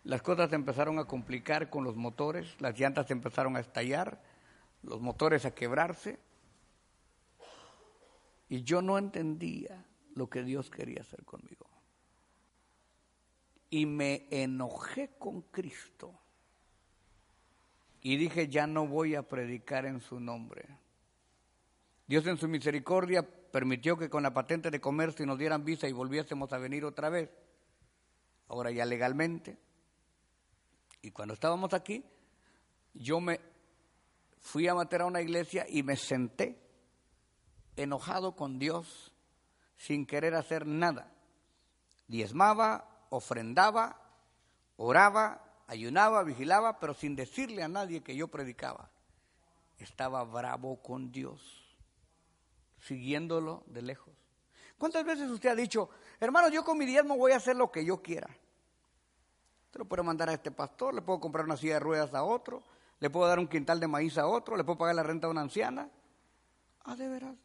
las 0.05 0.23
cosas 0.23 0.53
empezaron 0.53 1.01
a 1.01 1.05
complicar 1.07 1.69
con 1.69 1.83
los 1.83 1.97
motores, 1.97 2.55
las 2.61 2.79
llantas 2.79 3.11
empezaron 3.11 3.57
a 3.57 3.61
estallar, 3.61 4.23
los 4.83 5.01
motores 5.01 5.45
a 5.45 5.55
quebrarse, 5.55 6.19
y 8.49 8.63
yo 8.63 8.83
no 8.83 8.99
entendía 8.99 9.85
lo 10.15 10.29
que 10.29 10.43
Dios 10.43 10.71
quería 10.71 11.03
hacer 11.03 11.25
conmigo. 11.25 11.67
Y 13.71 13.87
me 13.87 14.27
enojé 14.31 15.11
con 15.19 15.43
Cristo. 15.43 16.13
Y 18.03 18.17
dije, 18.17 18.49
ya 18.49 18.67
no 18.67 18.87
voy 18.87 19.15
a 19.15 19.23
predicar 19.23 19.87
en 19.87 20.01
su 20.01 20.19
nombre. 20.19 20.67
Dios 22.09 22.27
en 22.27 22.39
su 22.39 22.49
misericordia 22.49 23.23
permitió 23.23 23.97
que 23.97 24.11
con 24.11 24.25
la 24.25 24.35
patente 24.35 24.71
de 24.71 24.81
comercio 24.81 25.25
nos 25.27 25.39
dieran 25.39 25.65
visa 25.65 25.87
y 25.87 25.93
volviésemos 25.93 26.53
a 26.53 26.59
venir 26.59 26.85
otra 26.85 27.09
vez. 27.09 27.31
Ahora 28.49 28.73
ya 28.73 28.85
legalmente. 28.85 29.59
Y 31.03 31.13
cuando 31.13 31.35
estábamos 31.35 31.73
aquí, 31.73 32.05
yo 32.95 33.21
me 33.21 33.41
fui 34.41 34.67
a 34.69 34.75
matar 34.75 35.03
a 35.03 35.07
una 35.07 35.21
iglesia 35.21 35.67
y 35.69 35.83
me 35.83 35.97
senté 35.97 36.61
enojado 37.77 38.35
con 38.35 38.59
Dios 38.59 39.15
sin 39.77 40.07
querer 40.07 40.35
hacer 40.35 40.67
nada. 40.67 41.13
Diezmaba, 42.07 43.07
ofrendaba, 43.11 44.01
oraba, 44.77 45.43
ayunaba, 45.67 46.23
vigilaba, 46.25 46.79
pero 46.81 46.95
sin 46.95 47.15
decirle 47.15 47.63
a 47.63 47.69
nadie 47.69 48.03
que 48.03 48.17
yo 48.17 48.29
predicaba. 48.29 48.91
Estaba 49.79 50.25
bravo 50.25 50.83
con 50.83 51.11
Dios, 51.11 51.41
siguiéndolo 52.81 53.63
de 53.67 53.83
lejos. 53.83 54.15
¿Cuántas 54.77 55.05
veces 55.05 55.31
usted 55.31 55.51
ha 55.51 55.55
dicho, 55.55 55.91
hermano, 56.19 56.49
yo 56.49 56.65
con 56.65 56.77
mi 56.77 56.87
diezmo 56.87 57.17
voy 57.17 57.33
a 57.33 57.37
hacer 57.37 57.57
lo 57.57 57.71
que 57.71 57.85
yo 57.85 58.03
quiera? 58.03 58.29
Te 59.71 59.79
lo 59.79 59.85
puedo 59.85 60.03
mandar 60.03 60.29
a 60.29 60.33
este 60.35 60.51
pastor, 60.51 60.95
le 60.95 61.03
puedo 61.03 61.21
comprar 61.21 61.45
una 61.45 61.57
silla 61.57 61.75
de 61.75 61.81
ruedas 61.81 62.13
a 62.13 62.25
otro, 62.25 62.63
le 63.01 63.11
puedo 63.11 63.27
dar 63.27 63.39
un 63.39 63.49
quintal 63.49 63.81
de 63.81 63.89
maíz 63.89 64.19
a 64.19 64.27
otro, 64.27 64.57
le 64.57 64.65
puedo 64.65 64.79
pagar 64.79 64.95
la 64.95 65.03
renta 65.03 65.27
a 65.27 65.31
una 65.31 65.41
anciana. 65.41 65.91
Ah, 66.85 66.95
de 66.97 67.09
veras. 67.09 67.37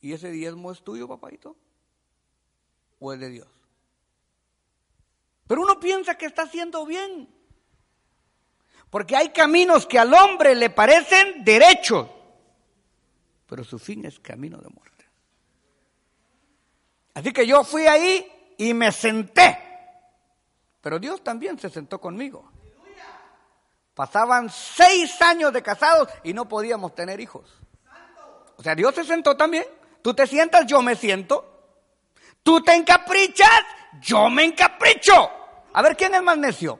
¿Y 0.00 0.12
ese 0.12 0.30
diezmo 0.30 0.72
es 0.72 0.82
tuyo, 0.82 1.06
papadito? 1.06 1.56
¿O 2.98 3.12
es 3.12 3.20
de 3.20 3.30
Dios? 3.30 3.48
Pero 5.46 5.62
uno 5.62 5.78
piensa 5.78 6.16
que 6.16 6.26
está 6.26 6.42
haciendo 6.42 6.84
bien. 6.84 7.28
Porque 8.90 9.14
hay 9.14 9.30
caminos 9.30 9.86
que 9.86 9.98
al 9.98 10.12
hombre 10.12 10.56
le 10.56 10.70
parecen 10.70 11.44
derechos, 11.44 12.08
pero 13.46 13.62
su 13.62 13.78
fin 13.78 14.04
es 14.04 14.18
camino 14.18 14.58
de 14.58 14.68
muerte. 14.68 15.06
Así 17.14 17.32
que 17.32 17.46
yo 17.46 17.62
fui 17.62 17.86
ahí 17.86 18.26
y 18.58 18.74
me 18.74 18.90
senté. 18.90 19.58
Pero 20.80 20.98
Dios 20.98 21.22
también 21.22 21.56
se 21.58 21.70
sentó 21.70 22.00
conmigo. 22.00 22.49
Pasaban 23.94 24.48
seis 24.50 25.20
años 25.20 25.52
de 25.52 25.62
casados 25.62 26.08
y 26.22 26.32
no 26.32 26.48
podíamos 26.48 26.94
tener 26.94 27.20
hijos. 27.20 27.60
O 28.56 28.62
sea, 28.62 28.74
Dios 28.74 28.94
se 28.94 29.04
sentó 29.04 29.36
también. 29.36 29.64
Tú 30.02 30.14
te 30.14 30.26
sientas, 30.26 30.66
yo 30.66 30.82
me 30.82 30.96
siento. 30.96 31.46
Tú 32.42 32.62
te 32.62 32.74
encaprichas, 32.74 33.62
yo 34.00 34.28
me 34.30 34.44
encapricho. 34.44 35.30
A 35.72 35.82
ver, 35.82 35.96
¿quién 35.96 36.14
es 36.14 36.22
más 36.22 36.38
necio? 36.38 36.78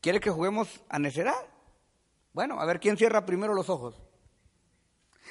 ¿Quiere 0.00 0.20
que 0.20 0.30
juguemos 0.30 0.68
a 0.88 0.98
necedad? 0.98 1.46
Bueno, 2.32 2.60
a 2.60 2.64
ver 2.64 2.80
quién 2.80 2.96
cierra 2.96 3.24
primero 3.24 3.54
los 3.54 3.68
ojos. 3.68 3.94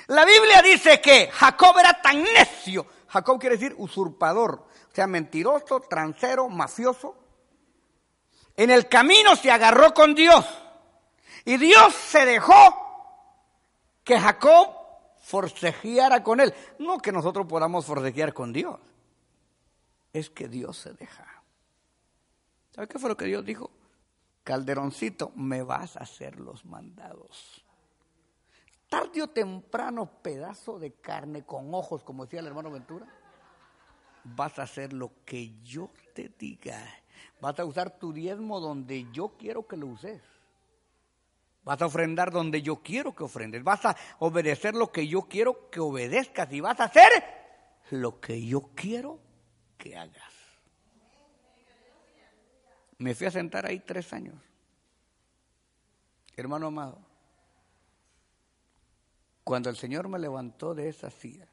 La 0.08 0.25
Biblia 0.25 0.62
dice 0.62 1.01
que 1.01 1.29
Jacob 1.31 1.77
era 1.79 2.01
tan 2.01 2.24
necio. 2.24 2.86
Jacob 3.08 3.39
quiere 3.39 3.58
decir 3.58 3.75
usurpador, 3.77 4.67
o 4.89 4.96
sea, 4.96 5.08
mentiroso, 5.08 5.81
transero, 5.81 6.48
mafioso. 6.48 7.21
En 8.55 8.70
el 8.70 8.88
camino 8.88 9.36
se 9.36 9.51
agarró 9.51 9.93
con 9.93 10.13
Dios 10.13 10.46
y 11.46 11.58
Dios 11.58 11.93
se 11.93 12.25
dejó 12.25 12.53
que 14.03 14.20
Jacob 14.20 14.81
forcejeara 15.20 16.24
con 16.24 16.39
él. 16.39 16.53
No 16.79 17.00
que 17.00 17.12
nosotros 17.12 17.48
podamos 17.48 17.86
forcejear 17.86 18.34
con 18.34 18.51
Dios. 18.53 18.79
Es 20.13 20.29
que 20.29 20.48
Dios 20.48 20.77
se 20.77 20.93
deja. 20.93 21.25
¿Sabe 22.72 22.88
qué 22.88 23.00
fue 23.00 23.10
lo 23.10 23.17
que 23.17 23.25
Dios 23.25 23.46
dijo? 23.46 23.72
Calderoncito, 24.43 25.31
me 25.36 25.63
vas 25.63 25.98
a 25.98 26.01
hacer 26.01 26.39
los 26.39 26.65
mandados. 26.65 27.63
Tarde 28.89 29.22
o 29.22 29.29
temprano, 29.29 30.10
pedazo 30.22 30.79
de 30.79 30.93
carne 30.93 31.46
con 31.46 31.74
ojos, 31.74 32.03
como 32.03 32.25
decía 32.25 32.41
el 32.41 32.48
hermano 32.48 32.72
Ventura, 32.72 33.08
vas 34.24 34.60
a 34.60 34.63
hacer 34.63 34.91
lo 34.91 35.12
que 35.24 35.62
yo 35.63 35.91
te 36.13 36.29
diga. 36.38 36.77
Vas 37.40 37.60
a 37.60 37.66
usar 37.66 37.98
tu 37.98 38.13
diezmo 38.13 38.60
donde 38.60 39.08
yo 39.12 39.30
quiero 39.38 39.68
que 39.68 39.78
lo 39.78 39.88
uses. 39.88 40.22
Vas 41.63 41.82
a 41.82 41.86
ofrendar 41.86 42.32
donde 42.32 42.62
yo 42.62 42.78
quiero 42.78 43.16
que 43.16 43.24
ofrendes. 43.24 43.63
Vas 43.63 43.86
a 43.86 43.96
obedecer 44.20 44.75
lo 44.75 44.92
que 44.92 45.08
yo 45.08 45.24
quiero 45.24 45.70
que 45.70 45.80
obedezcas. 45.80 46.51
Y 46.51 46.60
vas 46.60 46.80
a 46.80 46.86
hacer 46.86 47.12
lo 47.92 48.20
que 48.20 48.46
yo 48.46 48.72
quiero 48.75 49.20
que 49.78 49.96
hagas. 49.98 50.34
Me 52.98 53.16
fui 53.16 53.28
a 53.28 53.32
sentar 53.32 53.66
ahí 53.66 53.80
tres 53.80 54.13
años. 54.13 54.36
Hermano 56.36 56.68
amado, 56.68 57.00
cuando 59.44 59.70
el 59.70 59.75
Señor 59.75 60.08
me 60.08 60.18
levantó 60.18 60.74
de 60.74 60.88
esa 60.88 61.10
silla, 61.10 61.48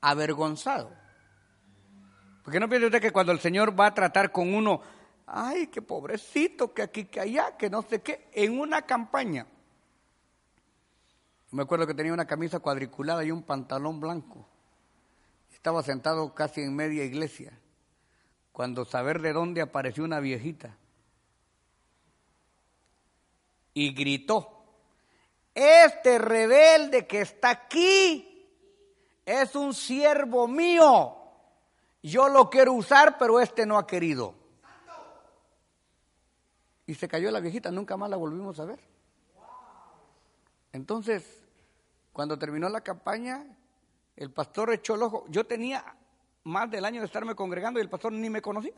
avergonzado, 0.00 0.90
porque 2.44 2.60
no 2.60 2.68
piense 2.68 2.86
usted 2.86 3.00
que 3.00 3.10
cuando 3.10 3.32
el 3.32 3.40
Señor 3.40 3.78
va 3.78 3.86
a 3.86 3.94
tratar 3.94 4.30
con 4.30 4.54
uno 4.54 4.80
ay, 5.26 5.68
qué 5.68 5.82
pobrecito, 5.82 6.72
que 6.72 6.82
aquí, 6.82 7.04
que 7.06 7.20
allá, 7.20 7.56
que 7.56 7.70
no 7.70 7.82
sé 7.82 8.02
qué, 8.02 8.28
en 8.32 8.58
una 8.58 8.82
campaña. 8.82 9.46
Me 11.50 11.62
acuerdo 11.62 11.86
que 11.86 11.94
tenía 11.94 12.12
una 12.12 12.26
camisa 12.26 12.58
cuadriculada 12.58 13.24
y 13.24 13.30
un 13.30 13.42
pantalón 13.42 14.00
blanco. 14.00 14.46
Estaba 15.52 15.82
sentado 15.82 16.34
casi 16.34 16.62
en 16.62 16.74
media 16.74 17.04
iglesia, 17.04 17.58
cuando 18.52 18.84
saber 18.84 19.20
de 19.20 19.32
dónde 19.32 19.62
apareció 19.62 20.04
una 20.04 20.20
viejita. 20.20 20.76
Y 23.72 23.92
gritó, 23.94 24.64
este 25.54 26.18
rebelde 26.18 27.06
que 27.06 27.20
está 27.20 27.50
aquí 27.50 28.46
es 29.24 29.54
un 29.56 29.74
siervo 29.74 30.46
mío. 30.46 31.23
Yo 32.04 32.28
lo 32.28 32.50
quiero 32.50 32.74
usar, 32.74 33.16
pero 33.16 33.40
este 33.40 33.64
no 33.64 33.78
ha 33.78 33.86
querido. 33.86 34.34
Y 36.86 36.94
se 36.94 37.08
cayó 37.08 37.30
la 37.30 37.40
viejita, 37.40 37.70
nunca 37.70 37.96
más 37.96 38.10
la 38.10 38.18
volvimos 38.18 38.60
a 38.60 38.66
ver. 38.66 38.78
Entonces, 40.72 41.42
cuando 42.12 42.38
terminó 42.38 42.68
la 42.68 42.82
campaña, 42.82 43.46
el 44.16 44.30
pastor 44.30 44.74
echó 44.74 44.96
el 44.96 45.02
ojo. 45.02 45.24
Yo 45.28 45.46
tenía 45.46 45.96
más 46.42 46.70
del 46.70 46.84
año 46.84 47.00
de 47.00 47.06
estarme 47.06 47.34
congregando 47.34 47.80
y 47.80 47.82
el 47.82 47.88
pastor 47.88 48.12
ni 48.12 48.28
me 48.28 48.42
conocía. 48.42 48.74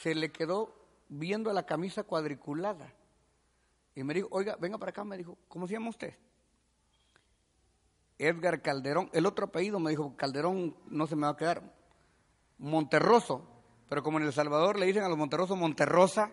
Se 0.00 0.14
le 0.14 0.30
quedó 0.30 0.72
viendo 1.08 1.52
la 1.52 1.66
camisa 1.66 2.04
cuadriculada. 2.04 2.92
Y 3.96 4.04
me 4.04 4.14
dijo, 4.14 4.28
oiga, 4.30 4.54
venga 4.54 4.78
para 4.78 4.90
acá, 4.90 5.02
me 5.02 5.18
dijo, 5.18 5.36
¿cómo 5.48 5.66
se 5.66 5.72
llama 5.72 5.90
usted? 5.90 6.14
Edgar 8.18 8.60
Calderón. 8.62 9.08
El 9.12 9.26
otro 9.26 9.46
apellido 9.46 9.78
me 9.78 9.90
dijo, 9.90 10.16
Calderón 10.16 10.76
no 10.88 11.06
se 11.06 11.16
me 11.16 11.22
va 11.22 11.30
a 11.30 11.36
quedar. 11.36 11.62
Monterroso. 12.58 13.46
Pero 13.88 14.02
como 14.02 14.18
en 14.18 14.24
El 14.24 14.32
Salvador 14.32 14.78
le 14.78 14.86
dicen 14.86 15.04
a 15.04 15.08
los 15.08 15.16
monterrosos 15.16 15.56
Monterrosa, 15.56 16.32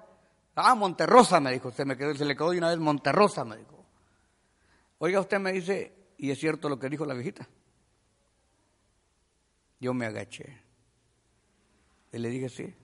ah, 0.55 0.75
Monterrosa 0.75 1.39
me 1.39 1.53
dijo, 1.53 1.71
se, 1.71 1.85
me 1.85 1.95
quedó, 1.95 2.13
se 2.15 2.25
le 2.25 2.35
quedó 2.35 2.51
de 2.51 2.57
una 2.57 2.69
vez 2.69 2.79
Monterrosa, 2.79 3.45
me 3.45 3.57
dijo. 3.57 3.85
Oiga, 4.97 5.19
usted 5.19 5.39
me 5.39 5.53
dice, 5.53 5.93
y 6.17 6.31
es 6.31 6.39
cierto 6.39 6.67
lo 6.67 6.79
que 6.79 6.89
dijo 6.89 7.05
la 7.05 7.13
viejita. 7.13 7.47
Yo 9.79 9.93
me 9.93 10.05
agaché. 10.05 10.61
Y 12.11 12.17
le 12.17 12.29
dije, 12.29 12.49
sí. 12.49 12.75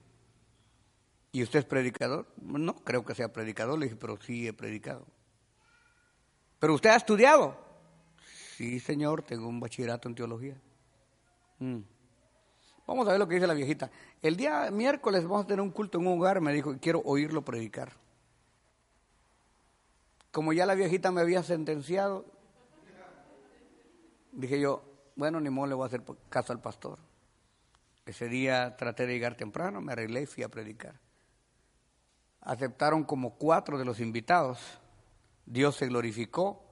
¿Y 1.32 1.42
usted 1.42 1.60
es 1.60 1.64
predicador? 1.64 2.26
No 2.36 2.76
creo 2.76 3.04
que 3.04 3.14
sea 3.14 3.32
predicador, 3.32 3.78
le 3.78 3.86
dije, 3.86 3.96
pero 3.96 4.20
sí 4.20 4.46
he 4.46 4.52
predicado. 4.52 5.06
¿Pero 6.58 6.74
usted 6.74 6.90
ha 6.90 6.96
estudiado? 6.96 7.71
Sí, 8.62 8.78
señor, 8.78 9.22
tengo 9.24 9.48
un 9.48 9.58
bachillerato 9.58 10.08
en 10.08 10.14
teología. 10.14 10.54
Mm. 11.58 11.80
Vamos 12.86 13.08
a 13.08 13.10
ver 13.10 13.18
lo 13.18 13.26
que 13.26 13.34
dice 13.34 13.48
la 13.48 13.54
viejita. 13.54 13.90
El 14.22 14.36
día 14.36 14.70
miércoles 14.70 15.24
vamos 15.24 15.42
a 15.42 15.46
tener 15.48 15.60
un 15.60 15.72
culto 15.72 15.98
en 15.98 16.06
un 16.06 16.20
hogar, 16.20 16.40
me 16.40 16.52
dijo, 16.52 16.76
quiero 16.80 17.02
oírlo 17.04 17.44
predicar. 17.44 17.90
Como 20.30 20.52
ya 20.52 20.64
la 20.64 20.76
viejita 20.76 21.10
me 21.10 21.20
había 21.20 21.42
sentenciado, 21.42 22.24
dije 24.30 24.60
yo, 24.60 24.84
bueno, 25.16 25.40
ni 25.40 25.50
modo 25.50 25.66
le 25.66 25.74
voy 25.74 25.82
a 25.82 25.86
hacer 25.86 26.04
caso 26.28 26.52
al 26.52 26.60
pastor. 26.60 27.00
Ese 28.06 28.28
día 28.28 28.76
traté 28.76 29.08
de 29.08 29.14
llegar 29.14 29.34
temprano, 29.34 29.80
me 29.80 29.90
arreglé 29.90 30.22
y 30.22 30.26
fui 30.26 30.44
a 30.44 30.48
predicar. 30.48 31.00
Aceptaron 32.42 33.02
como 33.02 33.34
cuatro 33.34 33.76
de 33.76 33.84
los 33.84 33.98
invitados. 33.98 34.60
Dios 35.46 35.74
se 35.74 35.88
glorificó 35.88 36.62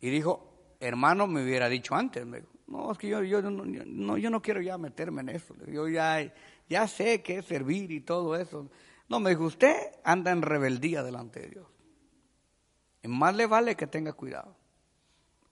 y 0.00 0.10
dijo, 0.10 0.49
hermano, 0.80 1.26
me 1.26 1.44
hubiera 1.44 1.68
dicho 1.68 1.94
antes. 1.94 2.26
no, 2.66 2.92
es 2.92 2.98
que 2.98 3.08
yo, 3.08 3.22
yo, 3.22 3.42
no, 3.42 4.16
yo 4.16 4.30
no 4.30 4.42
quiero 4.42 4.60
ya 4.60 4.78
meterme 4.78 5.20
en 5.20 5.28
eso. 5.28 5.54
Yo 5.66 5.86
ya, 5.88 6.32
ya 6.68 6.88
sé 6.88 7.22
qué 7.22 7.38
es 7.38 7.44
servir 7.44 7.92
y 7.92 8.00
todo 8.00 8.34
eso. 8.34 8.68
No, 9.08 9.20
me 9.20 9.30
dijo, 9.30 9.44
usted 9.44 9.76
anda 10.02 10.30
en 10.30 10.42
rebeldía 10.42 11.02
delante 11.02 11.40
de 11.40 11.48
Dios. 11.48 11.66
Y 13.02 13.08
más 13.08 13.34
le 13.36 13.46
vale 13.46 13.76
que 13.76 13.86
tenga 13.86 14.12
cuidado. 14.12 14.56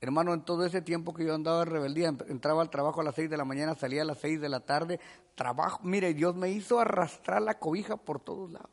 Hermano, 0.01 0.33
en 0.33 0.43
todo 0.43 0.65
ese 0.65 0.81
tiempo 0.81 1.13
que 1.13 1.25
yo 1.25 1.35
andaba 1.35 1.63
en 1.63 1.71
rebeldía, 1.71 2.15
entraba 2.29 2.63
al 2.63 2.71
trabajo 2.71 3.01
a 3.01 3.05
las 3.05 3.17
seis 3.17 3.29
de 3.29 3.37
la 3.37 3.45
mañana, 3.45 3.75
salía 3.75 4.03
a 4.03 4.05
las 4.05 4.19
seis 4.19 4.41
de 4.41 4.49
la 4.49 4.61
tarde, 4.61 5.01
trabajo, 5.35 5.81
mire, 5.83 6.15
Dios 6.15 6.37
me 6.37 6.51
hizo 6.51 6.79
arrastrar 6.79 7.43
la 7.43 7.59
cobija 7.59 7.97
por 7.97 8.21
todos 8.21 8.51
lados. 8.53 8.71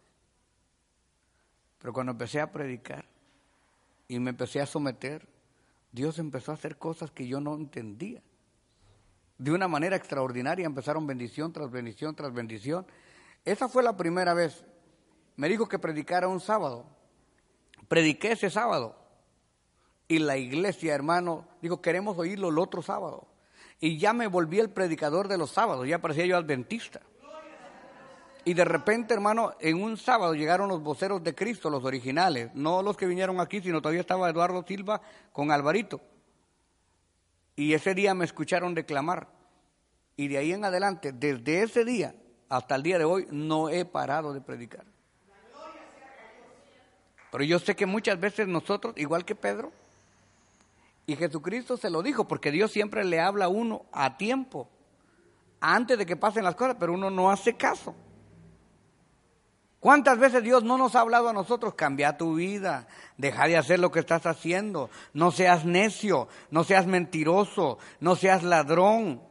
Pero 1.80 1.94
cuando 1.94 2.12
empecé 2.12 2.42
a 2.42 2.52
predicar 2.52 3.06
y 4.08 4.20
me 4.20 4.32
empecé 4.32 4.62
a 4.62 4.68
someter, 4.68 5.28
Dios 5.96 6.20
empezó 6.20 6.52
a 6.52 6.56
hacer 6.56 6.78
cosas 6.78 7.10
que 7.10 7.26
yo 7.26 7.40
no 7.40 7.56
entendía. 7.56 8.22
De 9.38 9.52
una 9.52 9.70
manera 9.70 9.96
extraordinaria 9.96 10.66
empezaron 10.66 11.08
bendición 11.08 11.54
tras 11.54 11.72
bendición 11.72 12.14
tras 12.14 12.34
bendición. 12.34 12.86
Esa 13.46 13.70
fue 13.70 13.82
la 13.82 13.96
primera 13.96 14.34
vez. 14.34 14.66
Me 15.38 15.48
dijo 15.48 15.70
que 15.70 15.80
predicara 15.80 16.28
un 16.28 16.42
sábado. 16.42 16.86
Prediqué 17.88 18.34
ese 18.34 18.50
sábado. 18.50 18.98
Y 20.10 20.20
la 20.20 20.36
iglesia, 20.36 20.94
hermano, 20.94 21.48
dijo, 21.62 21.82
queremos 21.82 22.18
oírlo 22.18 22.50
el 22.50 22.60
otro 22.60 22.82
sábado. 22.82 23.30
Y 23.80 23.98
ya 23.98 24.12
me 24.12 24.28
volví 24.28 24.60
el 24.60 24.72
predicador 24.72 25.30
de 25.30 25.38
los 25.38 25.52
sábados, 25.52 25.88
ya 25.88 26.02
parecía 26.02 26.26
yo 26.26 26.36
adventista. 26.36 27.00
Y 28.48 28.54
de 28.54 28.64
repente, 28.64 29.16
hermano, 29.16 29.54
en 29.60 29.82
un 29.82 29.98
sábado 29.98 30.36
llegaron 30.36 30.70
los 30.70 30.84
voceros 30.84 31.24
de 31.24 31.34
Cristo, 31.34 31.72
los 31.72 31.84
originales, 31.84 32.52
no 32.54 32.84
los 32.84 32.96
que 32.96 33.08
vinieron 33.08 33.40
aquí, 33.40 33.60
sino 33.60 33.82
todavía 33.82 34.02
estaba 34.02 34.30
Eduardo 34.30 34.64
Silva 34.68 35.02
con 35.34 35.52
Alvarito. 35.52 36.00
Y 37.56 37.74
ese 37.74 37.96
día 37.96 38.14
me 38.14 38.24
escucharon 38.24 38.76
declamar. 38.76 39.28
Y 40.16 40.28
de 40.28 40.38
ahí 40.38 40.54
en 40.54 40.64
adelante, 40.64 41.12
desde 41.12 41.64
ese 41.64 41.84
día 41.84 42.14
hasta 42.48 42.76
el 42.76 42.84
día 42.84 43.00
de 43.00 43.06
hoy, 43.06 43.28
no 43.32 43.70
he 43.70 43.84
parado 43.84 44.32
de 44.32 44.42
predicar. 44.42 44.86
Pero 47.32 47.44
yo 47.44 47.58
sé 47.58 47.76
que 47.76 47.88
muchas 47.88 48.20
veces 48.20 48.48
nosotros, 48.48 48.94
igual 48.96 49.26
que 49.26 49.34
Pedro, 49.34 49.72
y 51.08 51.16
Jesucristo 51.16 51.78
se 51.78 51.90
lo 51.90 52.04
dijo, 52.04 52.28
porque 52.28 52.52
Dios 52.52 52.72
siempre 52.72 53.04
le 53.04 53.20
habla 53.20 53.46
a 53.46 53.50
uno 53.50 53.86
a 53.92 54.18
tiempo, 54.18 54.70
antes 55.60 55.98
de 55.98 56.06
que 56.06 56.16
pasen 56.16 56.44
las 56.44 56.56
cosas, 56.56 56.78
pero 56.80 56.94
uno 56.94 57.10
no 57.10 57.32
hace 57.32 57.56
caso. 57.56 57.96
¿Cuántas 59.86 60.18
veces 60.18 60.42
Dios 60.42 60.64
no 60.64 60.80
nos 60.80 60.96
ha 60.96 61.02
hablado 61.02 61.30
a 61.30 61.34
nosotros? 61.34 61.76
Cambia 61.76 62.18
tu 62.18 62.34
vida, 62.34 62.88
deja 63.18 63.46
de 63.46 63.56
hacer 63.56 63.80
lo 63.80 63.92
que 63.92 64.00
estás 64.00 64.26
haciendo, 64.26 64.90
no 65.14 65.30
seas 65.30 65.64
necio, 65.64 66.28
no 66.50 66.64
seas 66.64 66.88
mentiroso, 66.88 67.78
no 68.00 68.16
seas 68.16 68.42
ladrón, 68.42 69.22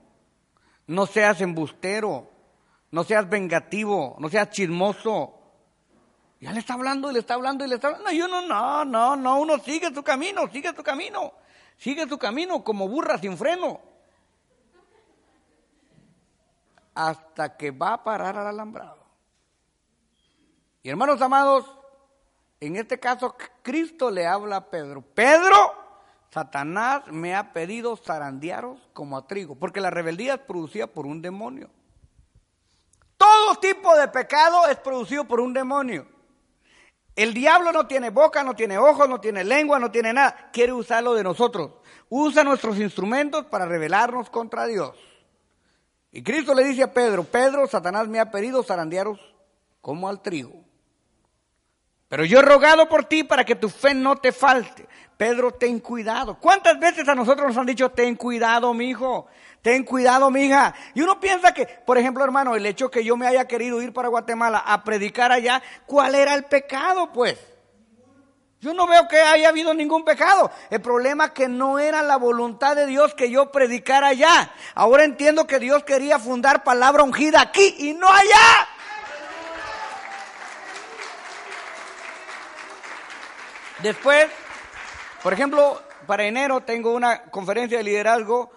no 0.87 1.07
seas 1.07 1.41
embustero, 1.41 2.31
no 2.93 3.03
seas 3.03 3.29
vengativo, 3.29 4.15
no 4.21 4.29
seas 4.29 4.51
chismoso. 4.51 5.35
Ya 6.39 6.53
le 6.53 6.61
está 6.61 6.75
hablando 6.75 7.11
y 7.11 7.15
le 7.15 7.19
está 7.19 7.35
hablando 7.35 7.65
y 7.65 7.69
le 7.69 7.75
está 7.75 7.89
hablando. 7.89 8.09
No, 8.09 8.17
yo 8.17 8.29
no, 8.29 8.47
no, 8.47 8.85
no, 8.85 9.17
no, 9.17 9.41
uno 9.41 9.59
sigue 9.59 9.93
su 9.93 10.05
camino, 10.05 10.43
sigue 10.53 10.73
su 10.73 10.85
camino. 10.85 11.33
Sigue 11.79 12.09
su 12.09 12.17
camino 12.17 12.63
como 12.63 12.87
burra 12.87 13.19
sin 13.19 13.37
freno. 13.37 13.81
Hasta 16.95 17.57
que 17.57 17.73
va 17.73 17.95
a 17.95 18.05
parar 18.05 18.39
al 18.39 18.47
alambrado. 18.47 19.04
Y 20.85 20.91
hermanos 20.91 21.23
amados, 21.23 21.65
en 22.61 22.77
este 22.77 23.01
caso 23.01 23.35
Cristo 23.63 24.11
le 24.11 24.27
habla 24.27 24.57
a 24.57 24.71
Pedro. 24.71 25.01
Pedro, 25.01 25.73
Satanás 26.31 27.05
me 27.11 27.35
ha 27.35 27.55
pedido 27.55 27.97
zarandearos 27.97 28.79
como 28.93 29.17
a 29.17 29.27
trigo, 29.27 29.55
porque 29.55 29.81
la 29.81 29.89
rebeldía 29.89 30.35
es 30.35 30.41
producida 30.41 30.87
por 30.87 31.07
un 31.07 31.23
demonio. 31.23 31.71
Todo 33.17 33.55
tipo 33.61 33.97
de 33.97 34.09
pecado 34.09 34.67
es 34.69 34.77
producido 34.77 35.25
por 35.25 35.41
un 35.41 35.55
demonio. 35.55 36.07
El 37.17 37.33
diablo 37.33 37.73
no 37.73 37.87
tiene 37.87 38.11
boca, 38.11 38.45
no 38.45 38.55
tiene 38.55 38.77
ojos, 38.77 39.09
no 39.09 39.23
tiene 39.23 39.43
lengua, 39.43 39.79
no 39.79 39.91
tiene 39.91 40.13
nada. 40.13 40.51
Quiere 40.53 40.75
usarlo 40.75 41.15
de 41.15 41.25
nosotros. 41.25 41.71
Usa 42.11 42.45
nuestros 42.45 42.79
instrumentos 42.79 43.47
para 43.47 43.65
rebelarnos 43.65 44.29
contra 44.29 44.67
Dios. 44.67 44.95
Y 46.13 46.23
Cristo 46.23 46.55
le 46.55 46.65
dice 46.65 46.83
a 46.83 46.93
Pedro, 46.93 47.25
Pedro, 47.25 47.67
Satanás 47.67 48.07
me 48.07 48.21
ha 48.21 48.31
pedido 48.31 48.63
zarandearos 48.63 49.19
como 49.81 50.11
al 50.11 50.21
trigo. 50.21 50.64
Pero 52.15 52.27
yo 52.27 52.39
he 52.39 52.43
rogado 52.43 52.89
por 52.89 53.07
ti 53.07 53.25
para 53.25 53.45
que 53.45 53.57
tu 53.57 53.69
fe 53.69 53.93
no 53.93 54.15
te 54.15 54.31
falte. 54.31 54.87
Pedro, 55.17 55.51
ten 55.51 55.81
cuidado. 55.81 56.39
¿Cuántas 56.39 56.79
veces 56.79 57.09
a 57.09 57.15
nosotros 57.17 57.49
nos 57.49 57.57
han 57.57 57.67
dicho, 57.67 57.89
ten 57.89 58.15
cuidado, 58.15 58.73
mi 58.73 58.91
hijo? 58.91 59.27
Ten 59.61 59.83
cuidado, 59.83 60.31
mi 60.31 60.45
hija. 60.45 60.73
Y 60.95 61.03
uno 61.03 61.19
piensa 61.19 61.53
que, 61.53 61.67
por 61.67 61.99
ejemplo, 61.99 62.23
hermano, 62.23 62.55
el 62.55 62.65
hecho 62.67 62.89
que 62.89 63.03
yo 63.03 63.17
me 63.17 63.27
haya 63.27 63.49
querido 63.49 63.83
ir 63.83 63.93
para 63.93 64.07
Guatemala 64.07 64.63
a 64.65 64.85
predicar 64.85 65.33
allá, 65.33 65.61
¿cuál 65.87 66.15
era 66.15 66.35
el 66.35 66.45
pecado, 66.45 67.11
pues? 67.13 67.37
Yo 68.61 68.73
no 68.75 68.87
veo 68.87 69.09
que 69.09 69.21
haya 69.21 69.49
habido 69.49 69.75
ningún 69.75 70.05
pecado. 70.05 70.53
El 70.71 70.81
problema 70.81 71.25
es 71.25 71.31
que 71.33 71.49
no 71.49 71.81
era 71.81 72.01
la 72.05 72.17
voluntad 72.17 72.77
de 72.77 72.87
Dios 72.87 73.13
que 73.15 73.29
yo 73.29 73.51
predicara 73.51 74.07
allá. 74.07 74.53
Ahora 74.77 75.03
entiendo 75.03 75.49
que 75.49 75.59
Dios 75.59 75.83
quería 75.83 76.21
fundar 76.21 76.63
palabra 76.63 77.03
ungida 77.03 77.41
aquí 77.41 77.75
y 77.77 77.93
no 77.93 78.09
allá. 78.09 78.69
Después, 83.85 84.29
por 85.23 85.35
ejemplo, 85.35 85.79
para 86.07 86.25
enero 86.25 86.63
tengo 86.63 86.95
una 86.95 87.25
conferencia 87.25 87.77
de 87.77 87.85
liderazgo 87.85 88.51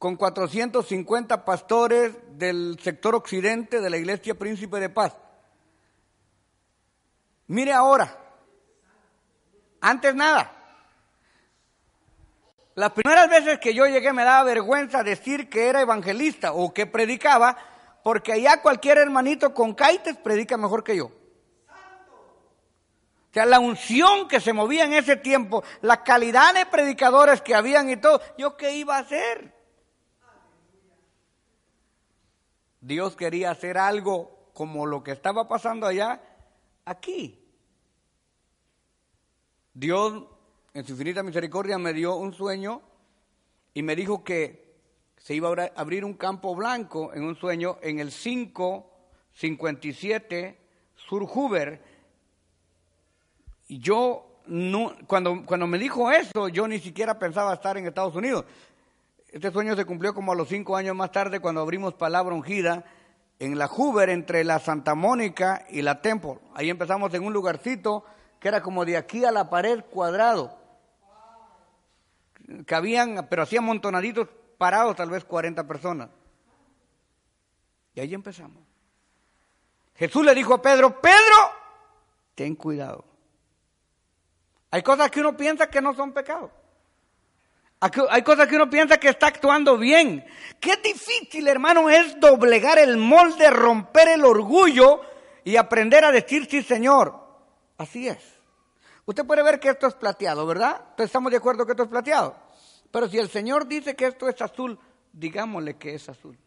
con 0.00 0.16
450 0.16 1.44
pastores 1.44 2.16
del 2.32 2.76
sector 2.82 3.14
occidente 3.14 3.80
de 3.80 3.88
la 3.88 3.96
Iglesia 3.96 4.34
Príncipe 4.34 4.80
de 4.80 4.88
Paz. 4.88 5.16
Mire 7.46 7.72
ahora, 7.72 8.18
antes 9.80 10.12
nada. 10.12 10.56
Las 12.74 12.90
primeras 12.90 13.30
veces 13.30 13.60
que 13.60 13.74
yo 13.74 13.86
llegué 13.86 14.12
me 14.12 14.24
daba 14.24 14.42
vergüenza 14.42 15.04
decir 15.04 15.48
que 15.48 15.68
era 15.68 15.82
evangelista 15.82 16.52
o 16.52 16.74
que 16.74 16.86
predicaba, 16.86 17.56
porque 18.02 18.32
allá 18.32 18.60
cualquier 18.60 18.98
hermanito 18.98 19.54
con 19.54 19.72
caites 19.72 20.16
predica 20.16 20.56
mejor 20.56 20.82
que 20.82 20.96
yo. 20.96 21.19
O 23.30 23.32
sea, 23.32 23.46
la 23.46 23.60
unción 23.60 24.26
que 24.26 24.40
se 24.40 24.52
movía 24.52 24.84
en 24.84 24.92
ese 24.92 25.16
tiempo, 25.16 25.62
la 25.82 26.02
calidad 26.02 26.52
de 26.52 26.66
predicadores 26.66 27.40
que 27.40 27.54
habían 27.54 27.88
y 27.88 27.96
todo, 27.96 28.20
¿yo 28.36 28.56
qué 28.56 28.74
iba 28.74 28.96
a 28.96 29.00
hacer? 29.00 29.54
Dios 32.80 33.14
quería 33.14 33.52
hacer 33.52 33.78
algo 33.78 34.50
como 34.52 34.84
lo 34.84 35.04
que 35.04 35.12
estaba 35.12 35.46
pasando 35.46 35.86
allá, 35.86 36.20
aquí. 36.84 37.40
Dios, 39.74 40.24
en 40.74 40.84
su 40.84 40.90
infinita 40.92 41.22
misericordia, 41.22 41.78
me 41.78 41.92
dio 41.92 42.16
un 42.16 42.34
sueño 42.34 42.82
y 43.74 43.84
me 43.84 43.94
dijo 43.94 44.24
que 44.24 44.74
se 45.18 45.34
iba 45.34 45.50
a 45.50 45.70
abrir 45.76 46.04
un 46.04 46.14
campo 46.14 46.56
blanco 46.56 47.14
en 47.14 47.22
un 47.22 47.36
sueño 47.36 47.78
en 47.82 48.00
el 48.00 48.10
557 48.10 50.58
Sur 50.96 51.26
Hoover. 51.26 51.89
Y 53.70 53.78
yo, 53.78 54.26
no, 54.48 54.96
cuando, 55.06 55.46
cuando 55.46 55.68
me 55.68 55.78
dijo 55.78 56.10
eso, 56.10 56.48
yo 56.48 56.66
ni 56.66 56.80
siquiera 56.80 57.20
pensaba 57.20 57.54
estar 57.54 57.78
en 57.78 57.86
Estados 57.86 58.16
Unidos. 58.16 58.44
Este 59.28 59.52
sueño 59.52 59.76
se 59.76 59.84
cumplió 59.84 60.12
como 60.12 60.32
a 60.32 60.34
los 60.34 60.48
cinco 60.48 60.76
años 60.76 60.96
más 60.96 61.12
tarde 61.12 61.38
cuando 61.38 61.60
abrimos 61.60 61.94
Palabra 61.94 62.34
Ungida 62.34 62.84
en 63.38 63.56
la 63.56 63.68
Hoover 63.68 64.10
entre 64.10 64.42
la 64.42 64.58
Santa 64.58 64.96
Mónica 64.96 65.66
y 65.70 65.82
la 65.82 66.02
Temple. 66.02 66.40
Ahí 66.56 66.68
empezamos 66.68 67.14
en 67.14 67.22
un 67.22 67.32
lugarcito 67.32 68.04
que 68.40 68.48
era 68.48 68.60
como 68.60 68.84
de 68.84 68.96
aquí 68.96 69.24
a 69.24 69.30
la 69.30 69.48
pared 69.48 69.84
cuadrado. 69.88 70.58
Cabían, 72.66 73.28
pero 73.30 73.42
hacían 73.42 73.62
montonaditos 73.62 74.26
parados, 74.58 74.96
tal 74.96 75.10
vez 75.10 75.24
40 75.24 75.64
personas. 75.68 76.08
Y 77.94 78.00
ahí 78.00 78.14
empezamos. 78.14 78.64
Jesús 79.94 80.24
le 80.24 80.34
dijo 80.34 80.54
a 80.54 80.60
Pedro, 80.60 81.00
Pedro, 81.00 81.36
ten 82.34 82.56
cuidado. 82.56 83.04
Hay 84.70 84.82
cosas 84.82 85.10
que 85.10 85.20
uno 85.20 85.36
piensa 85.36 85.68
que 85.68 85.80
no 85.80 85.94
son 85.94 86.12
pecados. 86.12 86.50
Hay 88.10 88.22
cosas 88.22 88.46
que 88.46 88.56
uno 88.56 88.68
piensa 88.68 88.98
que 88.98 89.08
está 89.08 89.28
actuando 89.28 89.78
bien. 89.78 90.24
Qué 90.60 90.76
difícil, 90.76 91.48
hermano, 91.48 91.88
es 91.88 92.20
doblegar 92.20 92.78
el 92.78 92.98
molde, 92.98 93.48
romper 93.50 94.08
el 94.08 94.24
orgullo 94.24 95.00
y 95.44 95.56
aprender 95.56 96.04
a 96.04 96.12
decir 96.12 96.46
sí, 96.48 96.62
Señor. 96.62 97.18
Así 97.78 98.06
es. 98.06 98.18
Usted 99.06 99.24
puede 99.24 99.42
ver 99.42 99.58
que 99.58 99.70
esto 99.70 99.86
es 99.86 99.94
plateado, 99.94 100.46
¿verdad? 100.46 100.76
Entonces 100.90 101.06
estamos 101.06 101.30
de 101.30 101.38
acuerdo 101.38 101.64
que 101.64 101.72
esto 101.72 101.84
es 101.84 101.88
plateado. 101.88 102.36
Pero 102.90 103.08
si 103.08 103.18
el 103.18 103.30
Señor 103.30 103.66
dice 103.66 103.96
que 103.96 104.06
esto 104.06 104.28
es 104.28 104.40
azul, 104.42 104.78
digámosle 105.12 105.78
que 105.78 105.94
es 105.94 106.06
azul. 106.08 106.38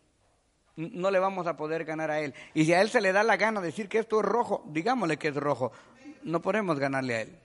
No 0.75 1.09
le 1.09 1.17
vamos 1.19 1.47
a 1.47 1.57
poder 1.57 1.83
ganar 1.83 2.11
a 2.11 2.19
Él. 2.19 2.35
Y 2.53 2.65
si 2.65 2.73
a 2.73 2.81
Él 2.81 2.89
se 2.89 3.01
le 3.01 3.11
da 3.11 3.23
la 3.23 3.37
gana 3.37 3.59
decir 3.59 3.89
que 3.89 3.99
esto 3.99 4.19
es 4.19 4.25
rojo, 4.25 4.63
digámosle 4.67 5.17
que 5.17 5.29
es 5.29 5.35
rojo. 5.35 5.71
No 6.21 6.41
podemos 6.41 6.77
ganarle 6.77 7.15
a 7.15 7.21
Él. 7.21 7.39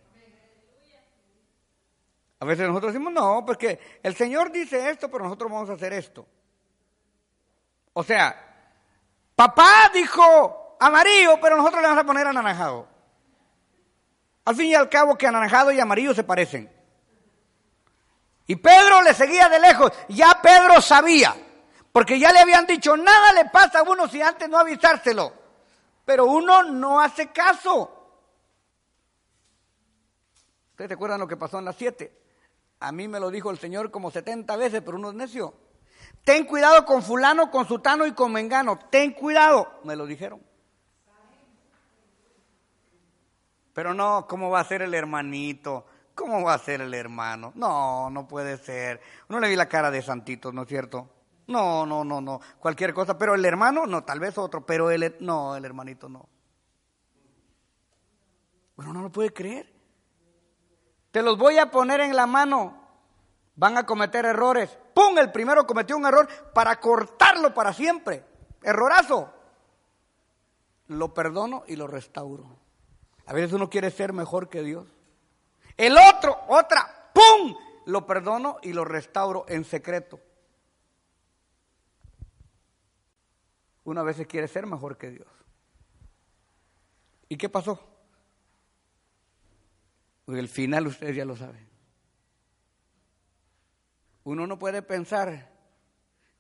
A 2.41 2.45
veces 2.45 2.69
nosotros 2.69 2.93
decimos, 2.93 3.13
no, 3.13 3.45
porque 3.45 3.99
el 4.03 4.15
Señor 4.15 4.53
dice 4.53 4.91
esto, 4.91 5.11
pero 5.11 5.25
nosotros 5.25 5.51
vamos 5.51 5.71
a 5.71 5.73
hacer 5.73 5.93
esto. 5.93 6.27
O 7.93 8.05
sea, 8.05 8.35
papá 9.35 9.91
dijo 9.93 10.77
amarillo, 10.79 11.39
pero 11.41 11.57
nosotros 11.57 11.83
le 11.83 11.89
vamos 11.89 12.05
a 12.05 12.07
poner 12.07 12.27
anaranjado. 12.29 12.87
Al 14.45 14.55
fin 14.55 14.67
y 14.67 14.75
al 14.75 14.89
cabo 14.89 15.19
que 15.19 15.27
anaranjado 15.27 15.73
y 15.73 15.81
amarillo 15.81 16.15
se 16.15 16.23
parecen. 16.23 16.73
Y 18.47 18.57
Pedro 18.57 19.03
le 19.03 19.13
seguía 19.15 19.49
de 19.49 19.59
lejos. 19.59 19.93
Ya 20.09 20.41
Pedro 20.41 20.81
sabía, 20.81 21.35
porque 21.93 22.21
ya 22.21 22.33
le 22.33 22.39
habían 22.39 22.67
dicho, 22.67 22.97
nada 22.97 23.33
le 23.33 23.47
pasa 23.47 23.81
a 23.81 23.83
uno 23.83 24.09
si 24.09 24.23
antes 24.23 24.49
no 24.49 24.59
avisárselo. 24.59 25.33
Pero 26.05 26.25
uno 26.27 26.63
no 26.63 27.01
hace 27.01 27.33
caso. 27.33 27.95
¿Ustedes 30.71 30.91
recuerdan 30.91 31.19
lo 31.19 31.27
que 31.27 31.37
pasó 31.37 31.59
en 31.59 31.65
las 31.65 31.77
siete? 31.77 32.28
A 32.81 32.93
mí 32.93 33.09
me 33.09 33.21
lo 33.21 33.31
dijo 33.31 33.51
el 33.51 33.59
Señor 33.59 33.91
como 33.91 34.11
70 34.11 34.57
veces, 34.57 34.83
pero 34.85 34.97
uno 34.97 35.11
es 35.11 35.15
necio. 35.15 35.55
Ten 36.25 36.45
cuidado 36.45 36.85
con 36.85 37.03
fulano, 37.03 37.51
con 37.51 37.67
sutano 37.67 38.07
y 38.07 38.13
con 38.13 38.33
mengano. 38.33 38.79
Ten 38.91 39.13
cuidado, 39.13 39.81
me 39.85 39.97
lo 39.97 40.07
dijeron. 40.07 40.41
Pero 43.73 43.95
no, 43.95 44.27
¿cómo 44.29 44.51
va 44.51 44.61
a 44.61 44.65
ser 44.65 44.83
el 44.83 44.95
hermanito? 44.95 45.87
¿Cómo 46.15 46.43
va 46.43 46.55
a 46.55 46.59
ser 46.59 46.81
el 46.81 46.93
hermano? 46.95 47.53
No, 47.55 48.11
no 48.11 48.27
puede 48.27 48.59
ser. 48.59 49.01
Uno 49.29 49.39
le 49.39 49.49
vi 49.49 49.57
la 49.57 49.69
cara 49.69 49.91
de 49.91 50.03
santito, 50.03 50.53
¿no 50.53 50.63
es 50.63 50.69
cierto? 50.69 51.09
No, 51.47 51.87
no, 51.87 52.05
no, 52.05 52.21
no. 52.21 52.41
Cualquier 52.59 52.93
cosa. 52.93 53.17
Pero 53.17 53.35
el 53.35 53.45
hermano, 53.45 53.87
no, 53.87 54.05
tal 54.05 54.19
vez 54.19 54.37
otro. 54.37 54.67
Pero 54.67 54.91
él, 54.91 55.17
no, 55.21 55.55
el 55.55 55.65
hermanito 55.65 56.09
no. 56.09 56.29
Bueno, 58.77 58.93
no 58.93 59.03
lo 59.03 59.11
puede 59.11 59.33
creer. 59.33 59.78
Te 61.11 61.23
los 61.23 61.39
voy 61.39 61.59
a 61.59 61.71
poner 61.71 62.01
en 62.01 62.15
la 62.15 62.27
mano. 62.27 62.75
Van 63.57 63.77
a 63.77 63.87
cometer 63.87 64.25
errores. 64.25 64.79
¡Pum! 64.95 65.19
El 65.19 65.33
primero 65.33 65.67
cometió 65.67 65.97
un 65.97 66.07
error 66.07 66.29
para 66.53 66.79
cortarlo 66.79 67.55
para 67.55 67.73
siempre. 67.73 68.25
Errorazo. 68.63 69.33
Lo 70.89 71.13
perdono 71.13 71.65
y 71.67 71.77
lo 71.77 71.87
restauro. 71.87 72.59
A 73.27 73.33
veces 73.33 73.53
uno 73.53 73.69
quiere 73.69 73.91
ser 73.91 74.13
mejor 74.13 74.49
que 74.49 74.63
Dios. 74.63 74.87
El 75.77 75.97
otro, 75.97 76.37
otra, 76.49 77.11
¡pum! 77.13 77.55
Lo 77.87 78.07
perdono 78.07 78.59
y 78.63 78.73
lo 78.73 78.85
restauro 78.85 79.45
en 79.49 79.65
secreto. 79.65 80.21
Uno 83.85 84.01
a 84.01 84.05
veces 84.05 84.27
quiere 84.27 84.49
ser 84.49 84.67
mejor 84.67 84.99
que 84.99 85.11
Dios. 85.11 85.29
¿Y 87.29 87.37
qué 87.37 87.49
pasó? 87.49 87.81
Porque 90.29 90.41
el 90.41 90.49
final 90.51 90.87
ustedes 90.87 91.17
ya 91.17 91.25
lo 91.25 91.35
saben. 91.39 91.67
Uno 94.25 94.47
no 94.47 94.59
puede 94.59 94.83
pensar 94.83 95.51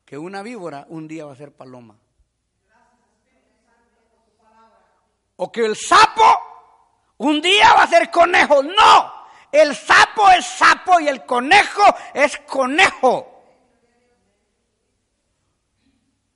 que 0.04 0.18
una 0.18 0.42
víbora 0.42 0.84
un 0.90 1.08
día 1.08 1.24
va 1.24 1.32
a 1.32 1.36
ser 1.36 1.52
paloma. 1.52 1.96
O 5.36 5.50
que 5.50 5.64
el 5.64 5.74
sapo 5.74 6.22
un 7.16 7.40
día 7.40 7.72
va 7.72 7.84
a 7.84 7.86
ser 7.86 8.10
conejo. 8.10 8.62
No, 8.62 9.12
el 9.50 9.74
sapo 9.74 10.28
es 10.32 10.44
sapo 10.44 11.00
y 11.00 11.08
el 11.08 11.24
conejo 11.24 11.84
es 12.12 12.36
conejo. 12.40 13.42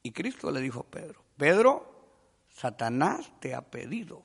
Y 0.03 0.11
Cristo 0.11 0.51
le 0.51 0.61
dijo 0.62 0.81
a 0.81 0.91
Pedro, 0.91 1.23
Pedro, 1.37 2.17
Satanás 2.49 3.31
te 3.41 3.55
ha 3.55 3.61
pedido. 3.61 4.23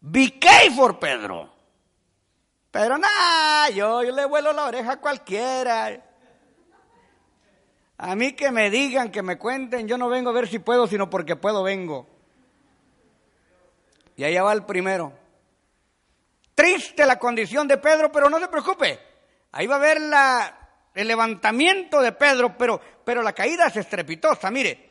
Be 0.00 0.40
careful, 0.40 0.98
Pedro. 0.98 1.59
Pero 2.70 2.98
nada, 2.98 3.70
yo, 3.70 4.02
yo 4.02 4.12
le 4.12 4.24
vuelo 4.26 4.52
la 4.52 4.64
oreja 4.64 4.92
a 4.92 5.00
cualquiera. 5.00 6.04
A 7.98 8.16
mí 8.16 8.32
que 8.32 8.50
me 8.50 8.70
digan, 8.70 9.10
que 9.10 9.22
me 9.22 9.36
cuenten, 9.36 9.88
yo 9.88 9.98
no 9.98 10.08
vengo 10.08 10.30
a 10.30 10.34
ver 10.34 10.48
si 10.48 10.58
puedo, 10.58 10.86
sino 10.86 11.10
porque 11.10 11.36
puedo 11.36 11.62
vengo. 11.62 12.08
Y 14.16 14.24
allá 14.24 14.42
va 14.42 14.52
el 14.52 14.64
primero. 14.64 15.12
Triste 16.54 17.04
la 17.06 17.18
condición 17.18 17.66
de 17.66 17.78
Pedro, 17.78 18.12
pero 18.12 18.30
no 18.30 18.38
se 18.38 18.48
preocupe. 18.48 19.00
Ahí 19.52 19.66
va 19.66 19.76
a 19.76 19.80
ver 19.80 20.00
la, 20.00 20.68
el 20.94 21.08
levantamiento 21.08 22.00
de 22.00 22.12
Pedro, 22.12 22.56
pero, 22.56 22.80
pero 23.04 23.22
la 23.22 23.32
caída 23.32 23.66
es 23.66 23.76
estrepitosa. 23.76 24.50
Mire, 24.50 24.89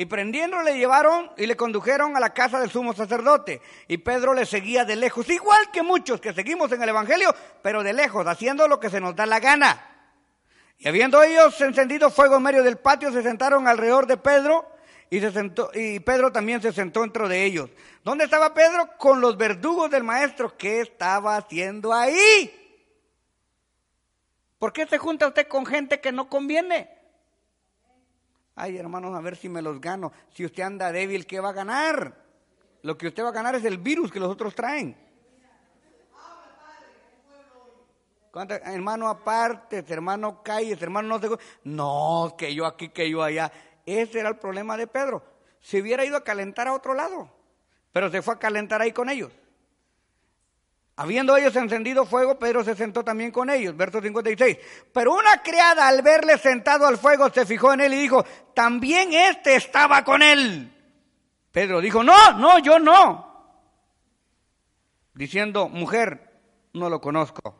y 0.00 0.06
prendiendo 0.06 0.62
le 0.62 0.78
llevaron 0.78 1.30
y 1.36 1.44
le 1.44 1.58
condujeron 1.58 2.16
a 2.16 2.20
la 2.20 2.32
casa 2.32 2.58
del 2.58 2.70
sumo 2.70 2.94
sacerdote. 2.94 3.60
Y 3.86 3.98
Pedro 3.98 4.32
le 4.32 4.46
seguía 4.46 4.86
de 4.86 4.96
lejos, 4.96 5.28
igual 5.28 5.70
que 5.70 5.82
muchos 5.82 6.22
que 6.22 6.32
seguimos 6.32 6.72
en 6.72 6.82
el 6.82 6.88
Evangelio, 6.88 7.34
pero 7.60 7.82
de 7.82 7.92
lejos, 7.92 8.26
haciendo 8.26 8.66
lo 8.66 8.80
que 8.80 8.88
se 8.88 8.98
nos 8.98 9.14
da 9.14 9.26
la 9.26 9.40
gana. 9.40 10.08
Y 10.78 10.88
habiendo 10.88 11.22
ellos 11.22 11.60
encendido 11.60 12.10
fuego 12.10 12.36
en 12.36 12.44
medio 12.44 12.62
del 12.62 12.78
patio, 12.78 13.12
se 13.12 13.22
sentaron 13.22 13.68
alrededor 13.68 14.06
de 14.06 14.16
Pedro 14.16 14.66
y, 15.10 15.20
se 15.20 15.32
sentó, 15.32 15.70
y 15.74 16.00
Pedro 16.00 16.32
también 16.32 16.62
se 16.62 16.72
sentó 16.72 17.02
dentro 17.02 17.28
de 17.28 17.44
ellos. 17.44 17.68
¿Dónde 18.02 18.24
estaba 18.24 18.54
Pedro? 18.54 18.96
Con 18.96 19.20
los 19.20 19.36
verdugos 19.36 19.90
del 19.90 20.02
maestro. 20.02 20.56
¿Qué 20.56 20.80
estaba 20.80 21.36
haciendo 21.36 21.92
ahí? 21.92 22.50
¿Por 24.58 24.72
qué 24.72 24.86
se 24.86 24.96
junta 24.96 25.28
usted 25.28 25.46
con 25.46 25.66
gente 25.66 26.00
que 26.00 26.10
no 26.10 26.30
conviene? 26.30 26.99
Ay, 28.62 28.76
hermanos, 28.76 29.16
a 29.16 29.22
ver 29.22 29.36
si 29.36 29.48
me 29.48 29.62
los 29.62 29.80
gano. 29.80 30.12
Si 30.34 30.44
usted 30.44 30.62
anda 30.62 30.92
débil, 30.92 31.26
¿qué 31.26 31.40
va 31.40 31.48
a 31.48 31.54
ganar? 31.54 32.14
Lo 32.82 32.98
que 32.98 33.06
usted 33.06 33.24
va 33.24 33.30
a 33.30 33.32
ganar 33.32 33.54
es 33.54 33.64
el 33.64 33.78
virus 33.78 34.12
que 34.12 34.20
los 34.20 34.28
otros 34.30 34.54
traen. 34.54 34.94
Hermano 38.34 39.08
aparte, 39.08 39.82
hermano 39.88 40.42
calles, 40.42 40.80
hermano 40.82 41.08
no 41.08 41.18
sé. 41.18 41.30
No, 41.64 42.34
que 42.36 42.54
yo 42.54 42.66
aquí, 42.66 42.90
que 42.90 43.08
yo 43.08 43.22
allá. 43.22 43.50
Ese 43.86 44.20
era 44.20 44.28
el 44.28 44.36
problema 44.36 44.76
de 44.76 44.86
Pedro. 44.86 45.22
Se 45.62 45.80
hubiera 45.80 46.04
ido 46.04 46.18
a 46.18 46.22
calentar 46.22 46.68
a 46.68 46.74
otro 46.74 46.92
lado, 46.92 47.30
pero 47.92 48.10
se 48.10 48.20
fue 48.20 48.34
a 48.34 48.38
calentar 48.38 48.82
ahí 48.82 48.92
con 48.92 49.08
ellos. 49.08 49.32
Habiendo 51.00 51.34
ellos 51.34 51.56
encendido 51.56 52.04
fuego, 52.04 52.38
Pedro 52.38 52.62
se 52.62 52.76
sentó 52.76 53.02
también 53.02 53.30
con 53.30 53.48
ellos. 53.48 53.74
Verso 53.74 54.02
56. 54.02 54.58
Pero 54.92 55.14
una 55.14 55.42
criada 55.42 55.88
al 55.88 56.02
verle 56.02 56.36
sentado 56.36 56.86
al 56.86 56.98
fuego 56.98 57.30
se 57.30 57.46
fijó 57.46 57.72
en 57.72 57.80
él 57.80 57.94
y 57.94 58.02
dijo, 58.02 58.22
también 58.54 59.14
este 59.14 59.56
estaba 59.56 60.04
con 60.04 60.20
él. 60.20 60.70
Pedro 61.50 61.80
dijo, 61.80 62.04
no, 62.04 62.34
no, 62.34 62.58
yo 62.58 62.78
no. 62.78 63.56
Diciendo, 65.14 65.70
mujer, 65.70 66.38
no 66.74 66.90
lo 66.90 67.00
conozco. 67.00 67.54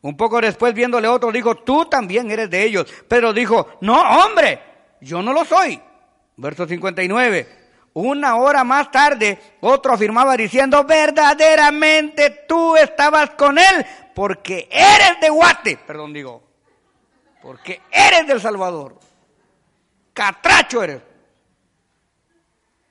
Un 0.00 0.16
poco 0.16 0.40
después, 0.40 0.72
viéndole 0.72 1.06
otro, 1.06 1.30
dijo, 1.30 1.54
tú 1.54 1.84
también 1.84 2.30
eres 2.30 2.48
de 2.48 2.64
ellos. 2.64 2.90
Pedro 3.06 3.34
dijo, 3.34 3.76
no, 3.82 4.00
hombre, 4.24 4.58
yo 5.02 5.20
no 5.20 5.34
lo 5.34 5.44
soy. 5.44 5.78
Verso 6.38 6.66
59. 6.66 7.57
Una 8.00 8.36
hora 8.36 8.62
más 8.62 8.92
tarde, 8.92 9.56
otro 9.60 9.92
afirmaba 9.92 10.36
diciendo, 10.36 10.84
verdaderamente 10.84 12.44
tú 12.46 12.76
estabas 12.76 13.30
con 13.30 13.58
él 13.58 13.84
porque 14.14 14.68
eres 14.70 15.20
de 15.20 15.28
Guate, 15.28 15.78
perdón 15.78 16.12
digo, 16.12 16.40
porque 17.42 17.82
eres 17.90 18.24
del 18.28 18.40
Salvador. 18.40 19.00
Catracho 20.12 20.84
eres. 20.84 21.02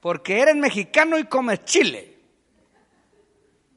Porque 0.01 0.41
eres 0.41 0.57
mexicano 0.57 1.17
y 1.17 1.23
comes 1.23 1.63
chile. 1.63 2.17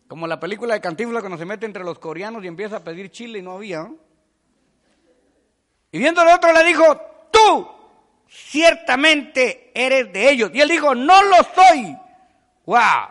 Como 0.08 0.26
la 0.26 0.40
película 0.40 0.74
de 0.74 0.80
Cantinflas 0.80 1.22
cuando 1.22 1.38
se 1.38 1.44
mete 1.44 1.64
entre 1.64 1.84
los 1.84 2.00
coreanos 2.00 2.42
y 2.42 2.48
empieza 2.48 2.78
a 2.78 2.84
pedir 2.84 3.08
chile 3.12 3.38
y 3.38 3.42
no 3.42 3.52
había. 3.52 3.88
Y 5.92 5.98
viendo 6.00 6.22
al 6.22 6.36
otro 6.36 6.52
le 6.52 6.64
dijo, 6.64 7.00
tú 7.30 7.79
ciertamente 8.30 9.72
eres 9.74 10.12
de 10.12 10.30
ellos. 10.30 10.50
Y 10.54 10.60
él 10.60 10.68
dijo, 10.68 10.94
no 10.94 11.22
lo 11.24 11.36
soy. 11.54 11.96
¡Wow! 12.64 13.08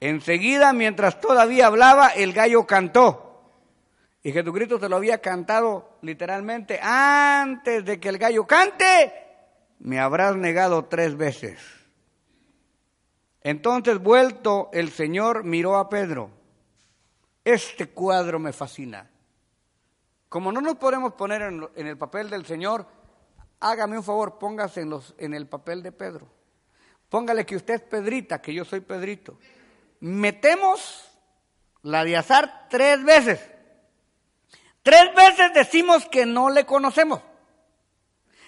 Enseguida, 0.00 0.72
mientras 0.72 1.20
todavía 1.20 1.66
hablaba, 1.66 2.08
el 2.08 2.32
gallo 2.32 2.66
cantó. 2.66 3.24
Y 4.22 4.32
Jesucristo 4.32 4.80
se 4.80 4.88
lo 4.88 4.96
había 4.96 5.20
cantado 5.20 5.98
literalmente 6.00 6.80
antes 6.82 7.84
de 7.84 8.00
que 8.00 8.08
el 8.08 8.18
gallo 8.18 8.46
cante, 8.46 9.12
me 9.80 10.00
habrás 10.00 10.34
negado 10.34 10.86
tres 10.86 11.16
veces. 11.16 11.60
Entonces, 13.42 13.98
vuelto, 13.98 14.70
el 14.72 14.90
Señor 14.90 15.44
miró 15.44 15.76
a 15.76 15.90
Pedro. 15.90 16.30
Este 17.44 17.90
cuadro 17.90 18.38
me 18.38 18.54
fascina. 18.54 19.10
Como 20.30 20.50
no 20.50 20.62
nos 20.62 20.76
podemos 20.76 21.12
poner 21.12 21.42
en, 21.42 21.86
el 21.86 21.98
papel 21.98 22.30
del 22.30 22.46
Señor, 22.46 22.86
hágame 23.64 23.96
un 23.96 24.04
favor, 24.04 24.38
póngase 24.38 24.82
en, 24.82 24.90
los, 24.90 25.14
en 25.16 25.32
el 25.32 25.48
papel 25.48 25.82
de 25.82 25.90
Pedro. 25.90 26.28
Póngale 27.08 27.46
que 27.46 27.56
usted 27.56 27.74
es 27.74 27.80
Pedrita, 27.80 28.42
que 28.42 28.52
yo 28.52 28.64
soy 28.64 28.80
Pedrito. 28.80 29.38
Metemos 30.00 31.10
la 31.82 32.04
de 32.04 32.16
azar 32.16 32.66
tres 32.68 33.02
veces. 33.02 33.40
Tres 34.82 35.14
veces 35.14 35.54
decimos 35.54 36.06
que 36.06 36.26
no 36.26 36.50
le 36.50 36.66
conocemos. 36.66 37.22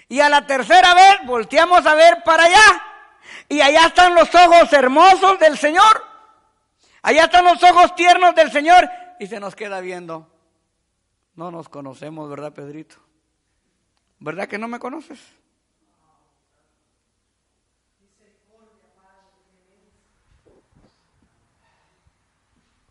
Y 0.09 0.21
a 0.21 0.29
la 0.29 0.47
tercera 0.47 0.95
vez 0.95 1.27
volteamos 1.27 1.87
a 1.87 1.95
ver 1.95 2.23
para 2.23 2.45
allá. 2.45 2.85
Y 3.49 3.61
allá 3.63 3.87
están 3.87 4.15
los 4.15 4.33
ojos 4.35 4.71
hermosos 4.73 5.39
del 5.39 5.57
Señor. 5.57 6.05
Allá 7.01 7.25
están 7.25 7.45
los 7.45 7.63
ojos 7.63 7.95
tiernos 7.95 8.35
del 8.35 8.53
Señor. 8.53 8.89
Y 9.19 9.27
se 9.29 9.41
nos 9.41 9.57
queda 9.57 9.81
viendo. 9.81 10.31
No 11.35 11.51
nos 11.51 11.71
conocemos, 11.71 12.29
¿verdad, 12.29 12.53
Pedrito? 12.53 13.06
¿Verdad 14.19 14.49
que 14.49 14.59
no 14.59 14.69
me 14.69 14.79
conoces? 14.79 15.19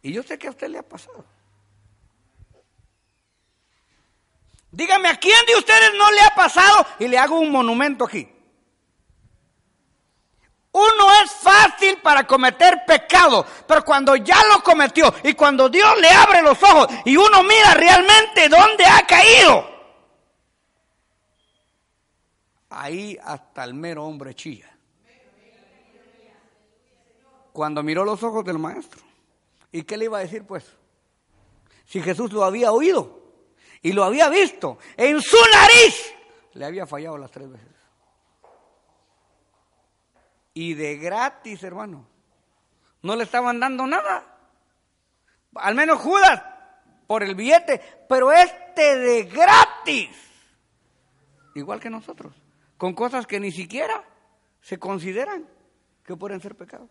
Y 0.01 0.13
yo 0.13 0.21
sé 0.21 0.37
que 0.37 0.47
a 0.47 0.51
usted 0.51 0.67
le 0.67 0.77
ha 0.77 0.83
pasado. 0.83 1.25
Dígame, 4.71 5.09
¿a 5.09 5.15
quién 5.15 5.45
de 5.47 5.55
ustedes 5.55 5.93
no 5.97 6.11
le 6.11 6.21
ha 6.21 6.35
pasado? 6.35 6.85
Y 6.99 7.07
le 7.07 7.17
hago 7.17 7.39
un 7.39 7.49
monumento 7.49 8.05
aquí. 8.05 8.29
Uno 10.73 11.11
es 11.23 11.31
fácil 11.31 11.97
para 12.03 12.27
cometer 12.27 12.83
pecado, 12.85 13.47
pero 13.65 13.83
cuando 13.85 14.15
ya 14.17 14.37
lo 14.53 14.61
cometió 14.61 15.11
y 15.23 15.33
cuando 15.33 15.69
Dios 15.69 15.99
le 16.01 16.09
abre 16.09 16.41
los 16.41 16.61
ojos 16.61 16.89
y 17.05 17.15
uno 17.15 17.43
mira 17.43 17.73
realmente 17.73 18.49
dónde 18.49 18.85
ha 18.85 19.07
caído, 19.07 19.74
ahí 22.75 23.17
hasta 23.23 23.63
el 23.63 23.73
mero 23.73 24.05
hombre 24.05 24.35
chilla. 24.35 24.69
Cuando 27.53 27.81
miró 27.83 28.03
los 28.03 28.21
ojos 28.21 28.43
del 28.43 28.59
maestro. 28.59 29.01
¿Y 29.71 29.83
qué 29.83 29.97
le 29.97 30.05
iba 30.05 30.17
a 30.17 30.21
decir 30.21 30.45
pues? 30.45 30.65
Si 31.85 32.01
Jesús 32.01 32.31
lo 32.33 32.43
había 32.43 32.71
oído 32.71 33.33
y 33.81 33.93
lo 33.93 34.03
había 34.03 34.27
visto 34.29 34.77
en 34.97 35.21
su 35.21 35.37
nariz, 35.53 36.13
le 36.53 36.65
había 36.65 36.85
fallado 36.85 37.17
las 37.17 37.31
tres 37.31 37.49
veces. 37.49 37.67
Y 40.53 40.73
de 40.73 40.97
gratis, 40.97 41.63
hermano. 41.63 42.07
No 43.01 43.15
le 43.15 43.23
estaban 43.23 43.59
dando 43.59 43.85
nada. 43.85 44.37
Al 45.55 45.75
menos 45.75 45.99
Judas 45.99 46.41
por 47.07 47.23
el 47.23 47.35
billete, 47.35 47.79
pero 48.09 48.31
este 48.31 48.97
de 48.97 49.23
gratis. 49.23 50.09
Igual 51.53 51.79
que 51.79 51.89
nosotros, 51.89 52.33
con 52.77 52.93
cosas 52.93 53.27
que 53.27 53.39
ni 53.39 53.51
siquiera 53.51 54.03
se 54.61 54.77
consideran 54.77 55.47
que 56.03 56.15
pueden 56.15 56.41
ser 56.41 56.55
pecados. 56.55 56.89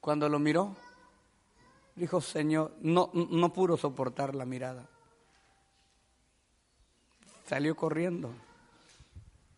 Cuando 0.00 0.28
lo 0.28 0.38
miró, 0.38 0.76
Dijo, 1.96 2.20
Señor, 2.20 2.74
no, 2.80 3.10
no 3.12 3.52
pudo 3.52 3.76
soportar 3.76 4.34
la 4.34 4.44
mirada. 4.44 4.88
Salió 7.46 7.76
corriendo. 7.76 8.34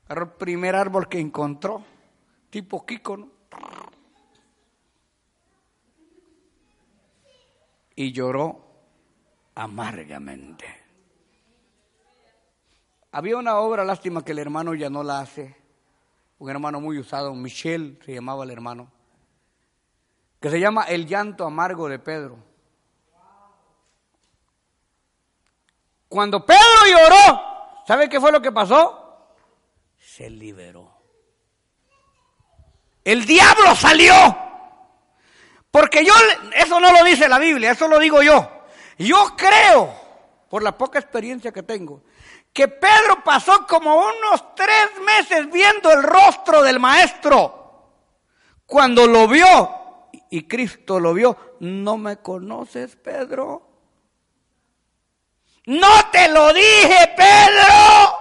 el 0.09 0.29
primer 0.33 0.77
árbol 0.77 1.09
que 1.09 1.19
encontró, 1.19 1.83
tipo 2.51 2.85
Kiko, 2.85 3.17
¿no? 3.17 3.31
Y 7.95 8.13
lloró 8.13 8.61
amargamente. 9.55 10.86
Había 13.17 13.39
una 13.39 13.57
obra, 13.57 13.83
lástima 13.83 14.23
que 14.23 14.33
el 14.33 14.39
hermano 14.39 14.75
ya 14.75 14.91
no 14.91 15.03
la 15.03 15.21
hace. 15.21 15.57
Un 16.39 16.51
hermano 16.51 16.83
muy 16.83 16.99
usado, 16.99 17.35
Michel 17.35 17.99
se 18.05 18.13
llamaba 18.13 18.45
el 18.45 18.51
hermano 18.51 18.93
que 20.39 20.51
se 20.51 20.61
llama 20.61 20.83
El 20.83 21.07
llanto 21.07 21.47
amargo 21.47 21.89
de 21.89 21.99
Pedro. 21.99 22.37
Cuando 26.11 26.45
Pedro 26.45 26.61
lloró, 26.91 27.43
¿sabe 27.87 28.11
qué 28.11 28.21
fue 28.21 28.33
lo 28.33 28.43
que 28.43 28.53
pasó? 28.53 29.33
Se 29.99 30.29
liberó. 30.29 30.93
El 33.03 33.25
diablo 33.25 33.75
salió. 33.75 34.15
Porque 35.71 36.05
yo, 36.05 36.13
eso 36.55 36.81
no 36.81 36.93
lo 36.93 37.03
dice 37.03 37.31
la 37.31 37.39
Biblia, 37.39 37.71
eso 37.71 37.89
lo 37.89 37.99
digo 37.99 38.23
yo. 38.23 38.47
Yo 38.99 39.35
creo, 39.39 39.95
por 40.51 40.63
la 40.63 40.77
poca 40.77 40.99
experiencia 40.99 41.51
que 41.51 41.63
tengo, 41.63 42.03
que 42.57 42.69
Pedro 42.69 43.23
pasó 43.23 43.67
como 43.67 43.95
unos 43.97 44.55
tres 44.55 44.99
meses 45.05 45.53
viendo 45.53 45.93
el 45.93 46.03
rostro 46.03 46.63
del 46.63 46.81
maestro. 46.81 47.93
Cuando 48.65 49.07
lo 49.07 49.29
vio, 49.29 50.09
y 50.31 50.49
Cristo 50.49 50.99
lo 50.99 51.13
vio. 51.13 51.59
¿No 51.61 51.99
me 51.99 52.17
conoces, 52.17 52.97
Pedro? 52.97 53.69
No 55.67 56.11
te 56.11 56.31
lo 56.31 56.51
dije, 56.55 57.13
Pedro. 57.15 58.19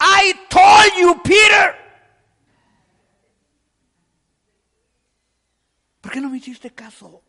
I 0.00 0.34
told 0.48 0.92
you, 0.98 1.22
Peter. 1.22 1.76
¿Por 6.00 6.10
qué 6.10 6.20
no 6.20 6.28
me 6.28 6.38
hiciste 6.38 6.74
caso? 6.74 7.22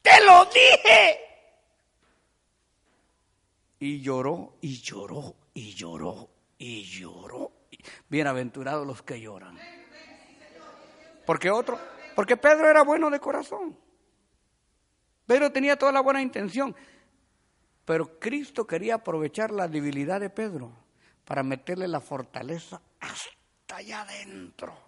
Te 0.00 0.24
lo 0.24 0.44
dije. 0.44 1.31
Y 3.82 4.00
lloró, 4.00 4.58
y 4.60 4.80
lloró, 4.80 5.34
y 5.54 5.74
lloró, 5.74 6.30
y 6.56 6.84
lloró. 6.84 7.50
Bienaventurados 8.08 8.86
los 8.86 9.02
que 9.02 9.20
lloran. 9.20 9.58
Porque 11.26 11.50
otro, 11.50 11.80
porque 12.14 12.36
Pedro 12.36 12.70
era 12.70 12.84
bueno 12.84 13.10
de 13.10 13.18
corazón. 13.18 13.76
Pedro 15.26 15.50
tenía 15.50 15.76
toda 15.76 15.90
la 15.90 16.00
buena 16.00 16.22
intención. 16.22 16.76
Pero 17.84 18.20
Cristo 18.20 18.68
quería 18.68 18.94
aprovechar 18.94 19.50
la 19.50 19.66
debilidad 19.66 20.20
de 20.20 20.30
Pedro 20.30 20.70
para 21.24 21.42
meterle 21.42 21.88
la 21.88 22.00
fortaleza 22.00 22.80
hasta 23.00 23.78
allá 23.78 24.02
adentro. 24.02 24.78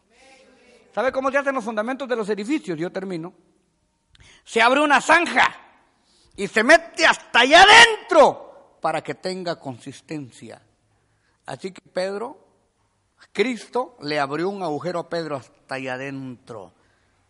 ¿Sabe 0.94 1.10
cómo 1.10 1.32
se 1.32 1.38
hacen 1.38 1.56
los 1.56 1.64
fundamentos 1.64 2.08
de 2.08 2.14
los 2.14 2.28
edificios? 2.28 2.78
Yo 2.78 2.92
termino. 2.92 3.34
Se 4.44 4.62
abre 4.62 4.78
una 4.78 5.00
zanja 5.00 5.52
y 6.36 6.46
se 6.46 6.62
mete 6.62 7.04
hasta 7.04 7.40
allá 7.40 7.64
adentro 7.64 8.52
para 8.84 9.02
que 9.02 9.14
tenga 9.14 9.58
consistencia. 9.58 10.60
Así 11.46 11.72
que 11.72 11.80
Pedro 11.80 12.36
Cristo 13.32 13.96
le 14.02 14.20
abrió 14.20 14.50
un 14.50 14.62
agujero 14.62 14.98
a 14.98 15.08
Pedro 15.08 15.36
hasta 15.36 15.76
allá 15.76 15.94
adentro 15.94 16.70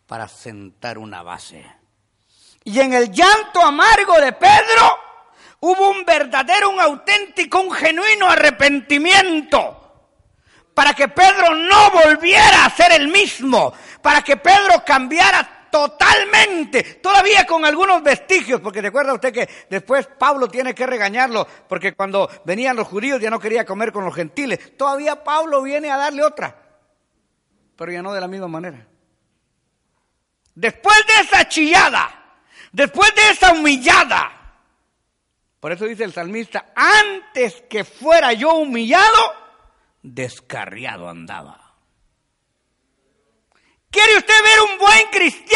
para 0.09 0.27
sentar 0.27 0.99
una 0.99 1.23
base. 1.23 1.65
Y 2.65 2.81
en 2.81 2.93
el 2.93 3.13
llanto 3.13 3.63
amargo 3.63 4.21
de 4.21 4.33
Pedro 4.33 4.99
hubo 5.61 5.91
un 5.91 6.05
verdadero, 6.05 6.71
un 6.71 6.81
auténtico, 6.81 7.61
un 7.61 7.71
genuino 7.71 8.29
arrepentimiento 8.29 9.81
para 10.75 10.93
que 10.93 11.07
Pedro 11.07 11.55
no 11.55 11.93
volviera 11.93 12.65
a 12.65 12.71
ser 12.71 12.91
el 12.91 13.07
mismo, 13.07 13.73
para 14.03 14.23
que 14.23 14.37
Pedro 14.39 14.85
cambiara 14.85 15.54
totalmente, 15.75 16.85
todavía 17.03 17.45
con 17.45 17.65
algunos 17.65 18.01
vestigios, 18.01 18.61
porque 18.61 18.81
recuerda 18.81 19.13
usted 19.13 19.33
que 19.33 19.49
después 19.69 20.07
Pablo 20.07 20.47
tiene 20.47 20.73
que 20.73 20.87
regañarlo, 20.87 21.45
porque 21.69 21.95
cuando 21.95 22.31
venían 22.45 22.77
los 22.77 22.87
judíos 22.87 23.21
ya 23.21 23.29
no 23.29 23.41
quería 23.41 23.65
comer 23.65 23.91
con 23.91 24.05
los 24.05 24.15
gentiles, 24.15 24.77
todavía 24.77 25.25
Pablo 25.25 25.63
viene 25.63 25.91
a 25.91 25.97
darle 25.97 26.23
otra, 26.23 26.57
pero 27.75 27.91
ya 27.91 28.03
no 28.03 28.13
de 28.13 28.21
la 28.21 28.29
misma 28.29 28.47
manera. 28.47 28.87
Después 30.55 30.97
de 31.09 31.23
esa 31.25 31.49
chillada, 31.49 32.37
después 32.71 33.13
de 33.17 33.31
esa 33.31 33.51
humillada, 33.51 34.31
por 35.59 35.73
eso 35.73 35.87
dice 35.87 36.05
el 36.05 36.13
salmista, 36.13 36.67
antes 36.77 37.65
que 37.69 37.83
fuera 37.83 38.33
yo 38.33 38.55
humillado, 38.55 39.35
descarriado 40.03 41.09
andaba. 41.09 41.65
¿Quiere 43.95 44.17
usted 44.19 44.35
ver 44.43 44.73
un 44.73 44.79
buen 44.79 45.07
cristiano? 45.13 45.54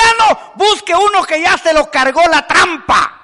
Busque 0.55 0.95
uno 0.95 1.23
que 1.25 1.41
ya 1.41 1.57
se 1.57 1.73
lo 1.73 1.91
cargó 1.91 2.23
la 2.27 2.47
trampa. 2.47 3.15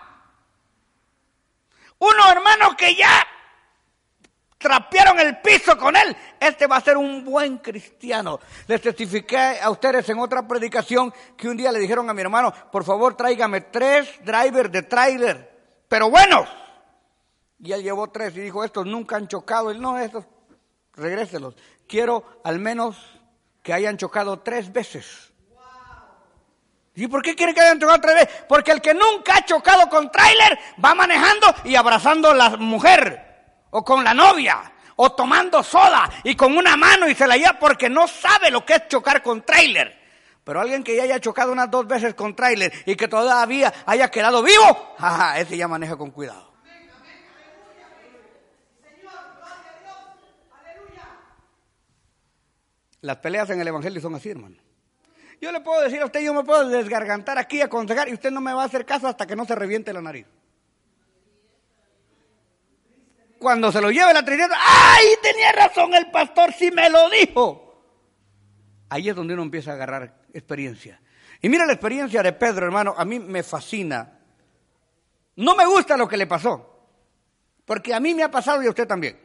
Uno, 1.99 2.31
hermano, 2.31 2.77
que 2.77 2.95
ya 2.95 3.27
trapearon 4.59 5.21
el 5.21 5.39
piso 5.39 5.77
con 5.77 5.95
él. 5.95 6.17
Este 6.41 6.67
va 6.67 6.77
a 6.77 6.81
ser 6.81 6.97
un 6.97 7.25
buen 7.25 7.59
cristiano. 7.59 8.41
Les 8.67 8.81
testifiqué 8.81 9.61
a 9.61 9.69
ustedes 9.69 10.09
en 10.09 10.19
otra 10.19 10.49
predicación 10.49 11.13
que 11.37 11.49
un 11.49 11.57
día 11.57 11.71
le 11.71 11.79
dijeron 11.79 12.09
a 12.09 12.15
mi 12.15 12.23
hermano, 12.23 12.53
por 12.73 12.83
favor 12.83 13.15
tráigame 13.15 13.61
tres 13.61 14.09
drivers 14.25 14.73
de 14.73 14.83
trailer, 14.83 15.85
pero 15.89 16.09
buenos. 16.09 16.49
Y 17.59 17.73
él 17.73 17.83
llevó 17.83 18.09
tres 18.09 18.37
y 18.37 18.41
dijo, 18.41 18.65
estos 18.65 18.87
nunca 18.87 19.17
han 19.17 19.29
chocado. 19.29 19.71
Él 19.71 19.81
no, 19.81 19.99
estos, 19.99 20.25
regréselos. 20.95 21.55
Quiero 21.87 22.41
al 22.45 22.59
menos 22.59 22.97
que 23.63 23.73
hayan 23.73 23.97
chocado 23.97 24.41
tres 24.41 24.73
veces. 24.73 25.34
¿Y 26.97 27.09
por 27.09 27.23
qué 27.23 27.35
quiere 27.35 27.53
que 27.53 27.61
hayan 27.61 27.81
chocado 27.81 28.01
tres 28.01 28.15
veces? 28.15 28.45
Porque 28.49 28.71
el 28.71 28.81
que 28.81 28.95
nunca 28.95 29.37
ha 29.37 29.45
chocado 29.45 29.89
con 29.89 30.11
trailer 30.11 30.59
va 30.83 30.95
manejando 30.95 31.53
y 31.65 31.75
abrazando 31.75 32.31
a 32.31 32.35
la 32.35 32.51
mujer 32.51 33.21
o 33.71 33.85
con 33.85 34.05
la 34.05 34.15
novia, 34.15 34.73
o 34.97 35.13
tomando 35.13 35.63
soda 35.63 36.09
y 36.23 36.37
con 36.37 36.57
una 36.57 36.77
mano 36.77 37.09
y 37.09 37.15
se 37.17 37.27
la 37.27 37.37
lleva 37.37 37.59
porque 37.59 37.91
no 37.91 38.07
sabe 38.07 38.51
lo 38.51 38.65
que 38.65 38.75
es 38.75 38.89
chocar 38.89 39.23
con 39.23 39.43
tráiler. 39.43 40.03
Pero 40.45 40.61
alguien 40.61 40.85
que 40.85 40.95
ya 40.95 41.05
haya 41.05 41.21
chocado 41.21 41.51
unas 41.51 41.71
dos 41.71 41.87
veces 41.87 42.15
con 42.15 42.37
tráiler 42.37 42.73
y 42.87 42.95
que 42.95 43.09
todavía 43.09 43.73
haya 43.87 44.11
quedado 44.11 44.43
vivo, 44.43 44.95
jaja, 44.99 45.41
ese 45.41 45.57
ya 45.57 45.67
maneja 45.67 45.97
con 45.97 46.11
cuidado. 46.11 46.53
Las 53.01 53.17
peleas 53.17 53.51
en 53.51 53.61
el 53.61 53.69
Evangelio 53.69 54.01
son 54.01 54.15
así, 54.15 54.31
hermano. 54.31 54.64
Yo 55.45 55.53
le 55.53 55.61
puedo 55.61 55.83
decir 55.83 56.01
a 56.01 56.07
usted, 56.07 56.21
yo 56.23 56.33
me 56.33 56.43
puedo 56.43 56.69
desgargantar 56.69 57.37
aquí, 57.37 57.61
aconsejar, 57.61 58.09
y 58.09 58.15
usted 58.15 58.31
no 58.31 58.41
me 58.41 58.55
va 58.55 58.63
a 58.63 58.67
hacer 58.67 58.87
caso 58.87 59.07
hasta 59.07 59.27
que 59.27 59.37
no 59.37 59.45
se 59.45 59.55
reviente 59.55 59.93
la 59.93 60.01
nariz 60.01 60.27
cuando 63.45 63.71
se 63.71 63.79
lo 63.79 63.91
lleve 63.91 64.15
la 64.15 64.25
tristeza, 64.25 64.57
¡ay! 64.59 65.05
Tenía 65.23 65.53
razón 65.53 65.93
el 65.93 66.11
pastor, 66.11 66.55
si 66.55 66.71
me 66.71 66.89
lo 66.89 67.11
dijo. 67.11 67.85
Ahí 68.89 69.11
es 69.11 69.15
donde 69.15 69.35
uno 69.35 69.43
empieza 69.43 69.73
a 69.73 69.75
agarrar 69.75 70.15
experiencia. 70.33 70.99
Y 71.43 71.51
mira 71.51 71.67
la 71.67 71.75
experiencia 71.75 72.23
de 72.23 72.33
Pedro, 72.33 72.65
hermano, 72.65 72.95
a 72.97 73.05
mí 73.05 73.19
me 73.21 73.43
fascina. 73.43 74.19
No 75.37 75.55
me 75.55 75.67
gusta 75.67 75.95
lo 75.99 76.09
que 76.09 76.17
le 76.17 76.27
pasó, 76.27 76.89
porque 77.67 77.93
a 77.93 78.01
mí 78.01 78.15
me 78.15 78.23
ha 78.23 78.31
pasado 78.31 78.63
y 78.63 78.67
a 78.67 78.71
usted 78.71 78.89
también. 78.89 79.21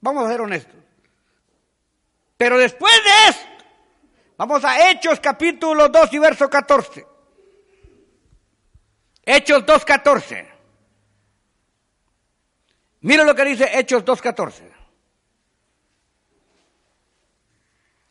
Vamos 0.00 0.24
a 0.24 0.30
ser 0.30 0.40
honestos. 0.40 0.80
Pero 2.38 2.56
después 2.56 2.94
de 2.94 3.30
esto, 3.30 3.49
vamos 4.40 4.64
a 4.64 4.90
Hechos 4.90 5.20
capítulo 5.20 5.90
2 5.90 6.14
y 6.14 6.18
verso 6.18 6.48
14. 6.48 7.06
Hechos 9.22 9.66
2, 9.66 9.84
14. 9.84 10.48
Mira 13.02 13.24
lo 13.24 13.34
que 13.34 13.44
dice 13.44 13.68
Hechos 13.78 14.02
2.14. 14.02 14.62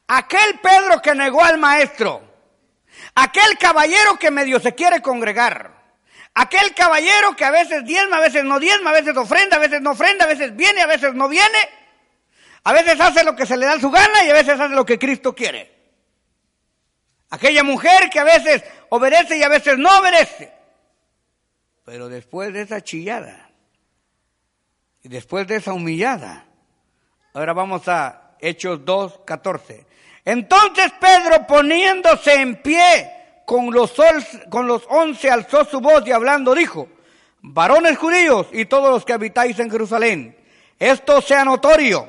Aquel 0.07 0.59
Pedro 0.59 1.01
que 1.01 1.15
negó 1.15 1.43
al 1.43 1.57
maestro, 1.57 2.21
aquel 3.15 3.57
caballero 3.57 4.19
que 4.19 4.29
medio 4.29 4.59
se 4.59 4.75
quiere 4.75 5.01
congregar, 5.01 5.73
aquel 6.35 6.75
caballero 6.75 7.35
que 7.35 7.45
a 7.45 7.51
veces 7.51 7.83
diezma, 7.85 8.17
a 8.17 8.21
veces 8.21 8.43
no 8.43 8.59
diezma, 8.59 8.91
a 8.91 8.93
veces 8.93 9.17
ofrenda, 9.17 9.57
a 9.57 9.59
veces 9.59 9.81
no 9.81 9.91
ofrenda, 9.91 10.25
a 10.25 10.27
veces 10.27 10.55
viene, 10.55 10.81
a 10.81 10.87
veces 10.87 11.15
no 11.15 11.27
viene, 11.27 11.69
a 12.63 12.73
veces 12.73 13.01
hace 13.01 13.23
lo 13.23 13.35
que 13.35 13.47
se 13.47 13.57
le 13.57 13.65
da 13.65 13.79
su 13.79 13.89
gana 13.89 14.25
y 14.25 14.29
a 14.29 14.33
veces 14.33 14.59
hace 14.59 14.75
lo 14.75 14.85
que 14.85 14.99
Cristo 14.99 15.33
quiere. 15.33 15.78
Aquella 17.29 17.63
mujer 17.63 18.09
que 18.09 18.19
a 18.19 18.23
veces 18.23 18.63
obedece 18.89 19.37
y 19.37 19.43
a 19.43 19.49
veces 19.49 19.77
no 19.77 19.99
obedece. 19.99 20.51
Pero 21.85 22.09
después 22.09 22.53
de 22.53 22.61
esa 22.61 22.81
chillada, 22.81 23.49
y 25.01 25.09
después 25.09 25.47
de 25.47 25.57
esa 25.57 25.73
humillada, 25.73 26.45
ahora 27.33 27.53
vamos 27.53 27.87
a 27.87 28.35
Hechos 28.39 28.83
2, 28.83 29.21
14. 29.25 29.85
Entonces 30.25 30.91
Pedro 30.99 31.47
poniéndose 31.47 32.33
en 32.33 32.61
pie 32.61 33.11
con 33.45 33.71
los, 33.71 33.93
con 34.49 34.67
los 34.67 34.83
once 34.89 35.29
alzó 35.29 35.65
su 35.65 35.79
voz 35.79 36.05
y 36.05 36.11
hablando 36.11 36.53
dijo, 36.53 36.89
varones 37.41 37.97
judíos 37.97 38.47
y 38.51 38.65
todos 38.65 38.91
los 38.91 39.05
que 39.05 39.13
habitáis 39.13 39.57
en 39.59 39.71
Jerusalén, 39.71 40.37
esto 40.77 41.21
sea 41.21 41.45
notorio, 41.45 42.07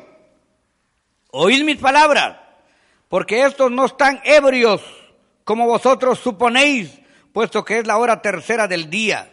oíd 1.30 1.64
mis 1.64 1.78
palabras, 1.78 2.36
porque 3.08 3.44
estos 3.44 3.70
no 3.70 3.86
están 3.86 4.20
ebrios 4.24 4.82
como 5.44 5.66
vosotros 5.66 6.18
suponéis, 6.18 7.00
puesto 7.32 7.64
que 7.64 7.78
es 7.78 7.86
la 7.86 7.98
hora 7.98 8.22
tercera 8.22 8.68
del 8.68 8.90
día. 8.90 9.30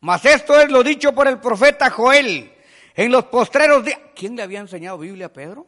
Mas 0.00 0.24
esto 0.24 0.60
es 0.60 0.70
lo 0.70 0.82
dicho 0.82 1.14
por 1.14 1.26
el 1.28 1.40
profeta 1.40 1.90
Joel 1.90 2.52
en 2.94 3.12
los 3.12 3.24
postreros 3.24 3.84
días. 3.84 3.98
¿Quién 4.14 4.36
le 4.36 4.42
había 4.42 4.60
enseñado 4.60 4.98
Biblia 4.98 5.26
a 5.26 5.32
Pedro? 5.32 5.66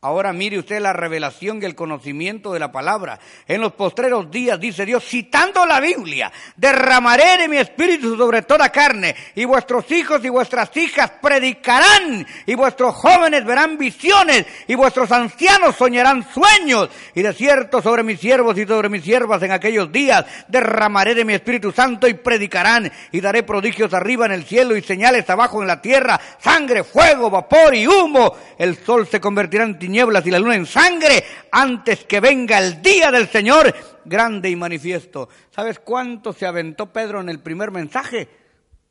Ahora 0.00 0.32
mire 0.32 0.60
usted 0.60 0.80
la 0.80 0.92
revelación 0.92 1.60
y 1.60 1.64
el 1.64 1.74
conocimiento 1.74 2.52
de 2.52 2.60
la 2.60 2.70
palabra. 2.70 3.18
En 3.48 3.60
los 3.60 3.72
postreros 3.72 4.30
días, 4.30 4.60
dice 4.60 4.86
Dios, 4.86 5.02
citando 5.04 5.66
la 5.66 5.80
Biblia, 5.80 6.30
derramaré 6.54 7.36
de 7.36 7.48
mi 7.48 7.56
espíritu 7.56 8.16
sobre 8.16 8.42
toda 8.42 8.68
carne, 8.68 9.16
y 9.34 9.44
vuestros 9.44 9.90
hijos 9.90 10.24
y 10.24 10.28
vuestras 10.28 10.70
hijas 10.76 11.10
predicarán, 11.20 12.24
y 12.46 12.54
vuestros 12.54 12.94
jóvenes 12.94 13.44
verán 13.44 13.76
visiones, 13.76 14.46
y 14.68 14.76
vuestros 14.76 15.10
ancianos 15.10 15.74
soñarán 15.74 16.24
sueños, 16.32 16.90
y 17.16 17.22
de 17.22 17.32
cierto 17.32 17.82
sobre 17.82 18.04
mis 18.04 18.20
siervos 18.20 18.56
y 18.56 18.66
sobre 18.66 18.88
mis 18.88 19.02
siervas 19.02 19.42
en 19.42 19.50
aquellos 19.50 19.90
días 19.90 20.24
derramaré 20.46 21.16
de 21.16 21.24
mi 21.24 21.34
Espíritu 21.34 21.72
Santo 21.72 22.06
y 22.06 22.14
predicarán, 22.14 22.88
y 23.10 23.20
daré 23.20 23.42
prodigios 23.42 23.92
arriba 23.92 24.26
en 24.26 24.32
el 24.32 24.44
cielo 24.44 24.76
y 24.76 24.80
señales 24.80 25.28
abajo 25.28 25.60
en 25.60 25.66
la 25.66 25.82
tierra, 25.82 26.20
sangre, 26.38 26.84
fuego, 26.84 27.30
vapor 27.30 27.74
y 27.74 27.88
humo. 27.88 28.36
El 28.56 28.76
sol 28.76 29.08
se 29.08 29.20
convertirá 29.20 29.64
en 29.64 29.87
nieblas 29.88 30.26
y 30.26 30.30
la 30.30 30.38
luna 30.38 30.54
en 30.54 30.66
sangre 30.66 31.24
antes 31.52 32.04
que 32.04 32.20
venga 32.20 32.58
el 32.58 32.80
día 32.82 33.10
del 33.10 33.28
Señor 33.28 33.74
grande 34.04 34.50
y 34.50 34.56
manifiesto. 34.56 35.28
¿Sabes 35.50 35.78
cuánto 35.78 36.32
se 36.32 36.46
aventó 36.46 36.92
Pedro 36.92 37.20
en 37.20 37.28
el 37.28 37.40
primer 37.40 37.70
mensaje? 37.70 38.28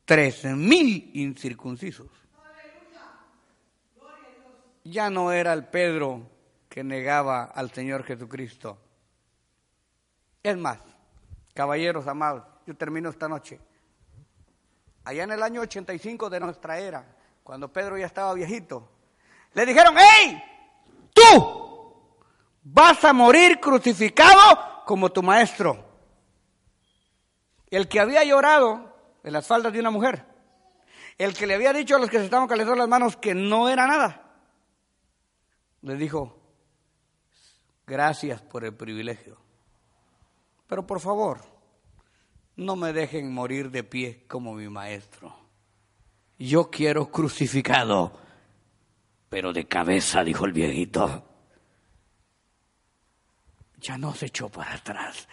Tres 0.04 0.44
mil 0.44 1.10
incircuncisos. 1.14 2.08
Ya 4.84 5.10
no 5.10 5.32
era 5.32 5.52
el 5.52 5.66
Pedro 5.66 6.22
que 6.68 6.82
negaba 6.82 7.44
al 7.44 7.70
Señor 7.70 8.04
Jesucristo. 8.04 8.78
Es 10.42 10.56
más, 10.56 10.78
caballeros 11.52 12.06
amados, 12.06 12.44
yo 12.66 12.74
termino 12.74 13.10
esta 13.10 13.28
noche. 13.28 13.60
Allá 15.04 15.24
en 15.24 15.32
el 15.32 15.42
año 15.42 15.60
85 15.62 16.30
de 16.30 16.40
nuestra 16.40 16.78
era, 16.78 17.04
cuando 17.42 17.72
Pedro 17.72 17.98
ya 17.98 18.06
estaba 18.06 18.32
viejito, 18.34 18.88
le 19.54 19.66
dijeron, 19.66 19.94
¡Hey! 19.98 20.42
Tú 21.18 21.58
vas 22.62 23.04
a 23.04 23.12
morir 23.12 23.58
crucificado 23.60 24.84
como 24.86 25.10
tu 25.10 25.22
maestro. 25.22 25.84
El 27.70 27.88
que 27.88 28.00
había 28.00 28.24
llorado 28.24 28.94
en 29.24 29.32
las 29.32 29.46
faldas 29.46 29.72
de 29.72 29.80
una 29.80 29.90
mujer. 29.90 30.24
El 31.16 31.34
que 31.34 31.46
le 31.46 31.54
había 31.54 31.72
dicho 31.72 31.96
a 31.96 31.98
los 31.98 32.08
que 32.08 32.18
se 32.18 32.24
estaban 32.24 32.46
calentando 32.46 32.78
las 32.78 32.88
manos 32.88 33.16
que 33.16 33.34
no 33.34 33.68
era 33.68 33.86
nada. 33.86 34.22
Le 35.82 35.96
dijo, 35.96 36.38
gracias 37.86 38.40
por 38.40 38.64
el 38.64 38.74
privilegio. 38.74 39.38
Pero 40.68 40.86
por 40.86 41.00
favor, 41.00 41.40
no 42.56 42.76
me 42.76 42.92
dejen 42.92 43.32
morir 43.32 43.70
de 43.70 43.82
pie 43.82 44.24
como 44.28 44.54
mi 44.54 44.68
maestro. 44.68 45.34
Yo 46.38 46.70
quiero 46.70 47.10
crucificado 47.10 48.27
pero 49.28 49.52
de 49.52 49.66
cabeza, 49.66 50.24
dijo 50.24 50.44
el 50.44 50.52
viejito. 50.52 51.24
Ya 53.80 53.96
no 53.96 54.14
se 54.14 54.26
echó 54.26 54.48
para 54.48 54.74
atrás. 54.74 55.28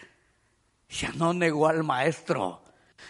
Ya 0.89 1.09
no 1.15 1.33
negó 1.33 1.67
al 1.67 1.83
maestro. 1.83 2.63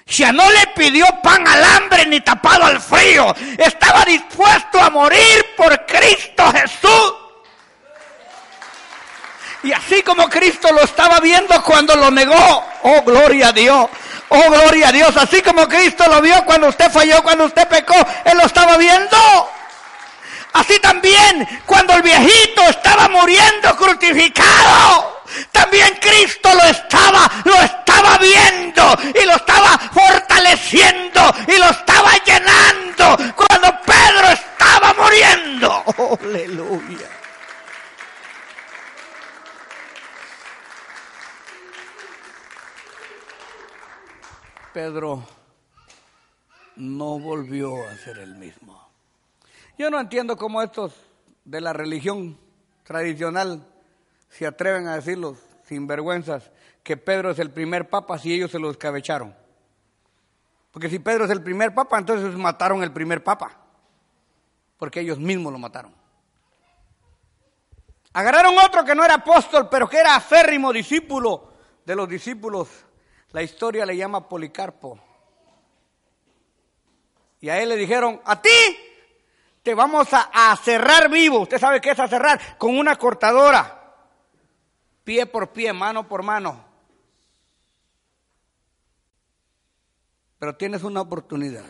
Ya 0.08 0.32
no 0.32 0.50
le 0.50 0.68
pidió 0.76 1.06
pan 1.24 1.48
al 1.48 1.64
hambre 1.64 2.06
ni 2.06 2.22
tapado 2.22 2.66
al 2.66 2.80
frío. 2.80 3.34
Estaba 3.58 4.06
dispuesto 4.06 4.80
a 4.80 4.90
morir 4.90 5.46
por 5.58 5.86
Cristo 5.86 6.52
Jesús. 6.52 7.14
Y 9.64 9.74
así 9.74 10.04
como 10.04 10.30
Cristo 10.30 10.72
lo 10.72 10.82
estaba 10.82 11.20
viendo 11.20 11.60
cuando 11.64 11.96
lo 11.96 12.12
negó, 12.12 12.64
oh 12.84 13.02
gloria 13.02 13.48
a 13.48 13.52
Dios, 13.52 13.90
oh 14.30 14.52
gloria 14.52 14.90
a 14.90 14.92
Dios, 14.92 15.18
así 15.18 15.42
como 15.42 15.68
Cristo 15.68 16.06
lo 16.08 16.22
vio 16.22 16.46
cuando 16.46 16.68
usted 16.68 16.92
falló, 16.92 17.24
cuando 17.24 17.46
usted 17.46 17.68
pecó, 17.68 17.96
Él 18.26 18.38
lo 18.38 18.46
estaba 18.46 18.78
viendo. 18.78 19.18
Así 20.56 20.80
también 20.80 21.46
cuando 21.66 21.94
el 21.96 22.02
viejito 22.02 22.62
estaba 22.70 23.10
muriendo 23.10 23.76
crucificado, 23.76 25.22
también 25.52 25.98
Cristo 26.00 26.50
lo 26.54 26.64
estaba, 26.70 27.30
lo 27.44 27.56
estaba 27.56 28.18
viendo 28.18 28.98
y 29.22 29.26
lo 29.26 29.36
estaba 29.36 29.78
fortaleciendo 29.78 31.36
y 31.46 31.58
lo 31.58 31.70
estaba 31.72 32.14
llenando 32.24 33.18
cuando 33.36 33.82
Pedro 33.82 34.28
estaba 34.30 34.94
muriendo. 34.94 35.84
aleluya. 36.24 37.10
Pedro 44.72 45.28
no 46.78 47.20
volvió 47.20 47.90
a 47.90 47.98
ser 47.98 48.20
el 48.20 48.36
mismo. 48.36 48.85
Yo 49.78 49.90
no 49.90 50.00
entiendo 50.00 50.38
cómo 50.38 50.62
estos 50.62 50.94
de 51.44 51.60
la 51.60 51.74
religión 51.74 52.38
tradicional 52.84 53.68
se 54.30 54.48
atreven 54.48 54.88
a 54.88 54.96
decirlos 54.96 55.38
sin 55.64 55.86
vergüenzas 55.86 56.52
que 56.84 56.96
Pedro 56.96 57.32
es 57.32 57.40
el 57.40 57.52
primer 57.52 57.90
papa 57.90 58.18
si 58.18 58.34
ellos 58.34 58.52
se 58.52 58.60
lo 58.60 58.70
descabecharon. 58.70 59.36
Porque 60.72 60.90
si 60.90 61.00
Pedro 61.00 61.26
es 61.26 61.32
el 61.32 61.42
primer 61.42 61.74
papa, 61.74 61.98
entonces 61.98 62.38
mataron 62.38 62.84
el 62.84 62.92
primer 62.92 63.24
papa. 63.24 63.52
Porque 64.78 65.02
ellos 65.02 65.18
mismos 65.18 65.52
lo 65.52 65.60
mataron. 65.60 65.94
Agarraron 68.14 68.58
otro 68.60 68.86
que 68.86 68.96
no 68.96 69.04
era 69.04 69.16
apóstol, 69.16 69.68
pero 69.70 69.90
que 69.90 69.98
era 69.98 70.16
aférrimo 70.16 70.72
discípulo 70.72 71.52
de 71.86 71.96
los 71.96 72.08
discípulos. 72.08 72.70
La 73.32 73.42
historia 73.42 73.86
le 73.86 73.98
llama 73.98 74.30
Policarpo. 74.30 75.00
Y 77.42 77.50
a 77.50 77.62
él 77.62 77.70
le 77.70 77.76
dijeron, 77.76 78.22
a 78.24 78.42
ti 78.42 78.50
te 79.66 79.74
vamos 79.74 80.08
a, 80.12 80.56
cerrar 80.58 81.10
vivo. 81.10 81.40
Usted 81.40 81.58
sabe 81.58 81.82
qué 81.82 81.90
es 81.90 82.00
a 82.00 82.08
cerrar 82.08 82.56
con 82.60 82.78
una 82.78 82.96
cortadora. 82.98 83.96
Pie 85.04 85.26
por 85.26 85.52
pie, 85.52 85.74
mano 85.74 86.08
por 86.08 86.22
mano. 86.22 86.64
pero 90.38 90.56
tienes 90.58 90.84
una 90.84 91.02
oportunidad. 91.02 91.66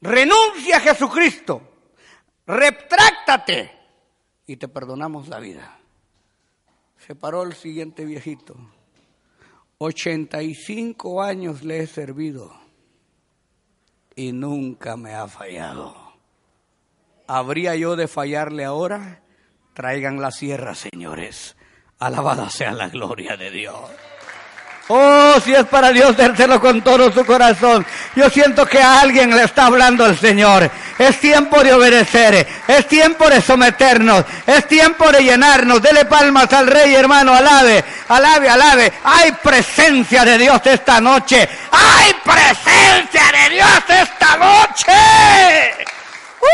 Renuncia 0.00 0.76
a 0.76 0.80
Jesucristo, 0.80 1.60
retráctate 2.46 3.72
y 4.46 4.56
te 4.56 4.68
perdonamos 4.68 5.26
la 5.26 5.40
vida. 5.40 5.80
Se 6.98 7.16
paró 7.16 7.42
el 7.42 7.54
siguiente 7.54 8.04
viejito. 8.04 8.54
85 9.78 11.20
años 11.20 11.64
le 11.64 11.80
he 11.80 11.86
servido 11.88 12.67
y 14.18 14.32
nunca 14.32 14.96
me 14.96 15.14
ha 15.14 15.28
fallado. 15.28 15.94
¿Habría 17.28 17.76
yo 17.76 17.94
de 17.94 18.08
fallarle 18.08 18.64
ahora? 18.64 19.22
Traigan 19.74 20.20
la 20.20 20.32
sierra, 20.32 20.74
señores. 20.74 21.56
Alabada 22.00 22.50
sea 22.50 22.72
la 22.72 22.88
gloria 22.88 23.36
de 23.36 23.52
Dios. 23.52 23.78
Oh, 24.90 25.34
si 25.44 25.54
es 25.54 25.66
para 25.66 25.90
Dios, 25.90 26.16
dérselo 26.16 26.58
con 26.58 26.80
todo 26.80 27.12
su 27.12 27.22
corazón. 27.26 27.84
Yo 28.16 28.30
siento 28.30 28.64
que 28.64 28.80
a 28.80 29.00
alguien 29.00 29.36
le 29.36 29.44
está 29.44 29.66
hablando 29.66 30.06
el 30.06 30.18
Señor. 30.18 30.70
Es 30.98 31.20
tiempo 31.20 31.62
de 31.62 31.74
obedecer, 31.74 32.48
es 32.66 32.88
tiempo 32.88 33.28
de 33.28 33.42
someternos, 33.42 34.24
es 34.46 34.66
tiempo 34.66 35.12
de 35.12 35.24
llenarnos. 35.24 35.82
Dele 35.82 36.06
palmas 36.06 36.50
al 36.54 36.66
Rey, 36.66 36.94
hermano, 36.94 37.34
alabe, 37.34 37.84
alabe, 38.08 38.48
alabe. 38.48 38.92
Hay 39.04 39.32
presencia 39.32 40.24
de 40.24 40.38
Dios 40.38 40.60
esta 40.64 41.02
noche. 41.02 41.46
Hay 41.70 42.14
presencia 42.24 43.22
de 43.30 43.54
Dios 43.56 43.82
esta 43.88 44.36
noche. 44.38 44.92
¡Uh! 46.40 46.46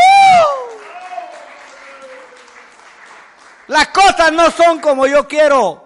Las 3.67 3.87
cosas 3.87 4.33
no 4.33 4.51
son 4.51 4.79
como 4.79 5.07
yo 5.07 5.25
quiero. 5.25 5.84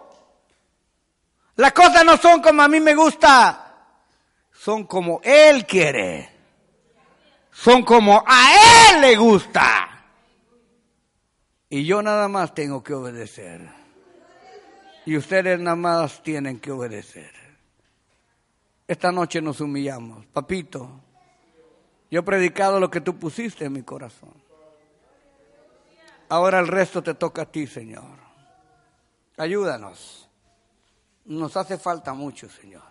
Las 1.59 1.73
cosas 1.73 2.05
no 2.05 2.15
son 2.15 2.41
como 2.41 2.61
a 2.61 2.69
mí 2.69 2.79
me 2.79 2.95
gusta, 2.95 3.75
son 4.49 4.85
como 4.85 5.19
Él 5.21 5.65
quiere. 5.65 6.29
Son 7.51 7.83
como 7.83 8.23
a 8.25 8.93
Él 8.93 9.01
le 9.01 9.17
gusta. 9.17 10.05
Y 11.67 11.83
yo 11.83 12.01
nada 12.01 12.29
más 12.29 12.53
tengo 12.53 12.81
que 12.81 12.93
obedecer. 12.93 13.59
Y 15.05 15.17
ustedes 15.17 15.59
nada 15.59 15.75
más 15.75 16.23
tienen 16.23 16.61
que 16.61 16.71
obedecer. 16.71 17.33
Esta 18.87 19.11
noche 19.11 19.41
nos 19.41 19.59
humillamos. 19.59 20.27
Papito, 20.27 20.89
yo 22.09 22.21
he 22.21 22.23
predicado 22.23 22.79
lo 22.79 22.89
que 22.89 23.01
tú 23.01 23.19
pusiste 23.19 23.65
en 23.65 23.73
mi 23.73 23.83
corazón. 23.83 24.33
Ahora 26.29 26.59
el 26.59 26.69
resto 26.69 27.03
te 27.03 27.15
toca 27.15 27.41
a 27.41 27.51
ti, 27.51 27.67
Señor. 27.67 28.17
Ayúdanos. 29.35 30.28
Nos 31.29 31.55
hace 31.57 31.77
falta 31.77 32.13
mucho, 32.13 32.49
Señor. 32.49 32.81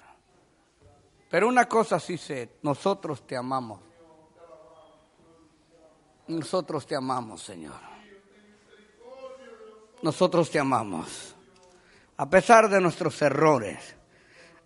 Pero 1.28 1.48
una 1.48 1.68
cosa 1.68 1.98
sí 1.98 2.16
sé, 2.16 2.58
nosotros 2.62 3.26
te 3.26 3.36
amamos. 3.36 3.80
Nosotros 6.28 6.86
te 6.86 6.94
amamos, 6.94 7.42
Señor. 7.42 7.80
Nosotros 10.02 10.50
te 10.50 10.60
amamos. 10.60 11.34
A 12.16 12.30
pesar 12.30 12.68
de 12.68 12.80
nuestros 12.80 13.20
errores, 13.22 13.96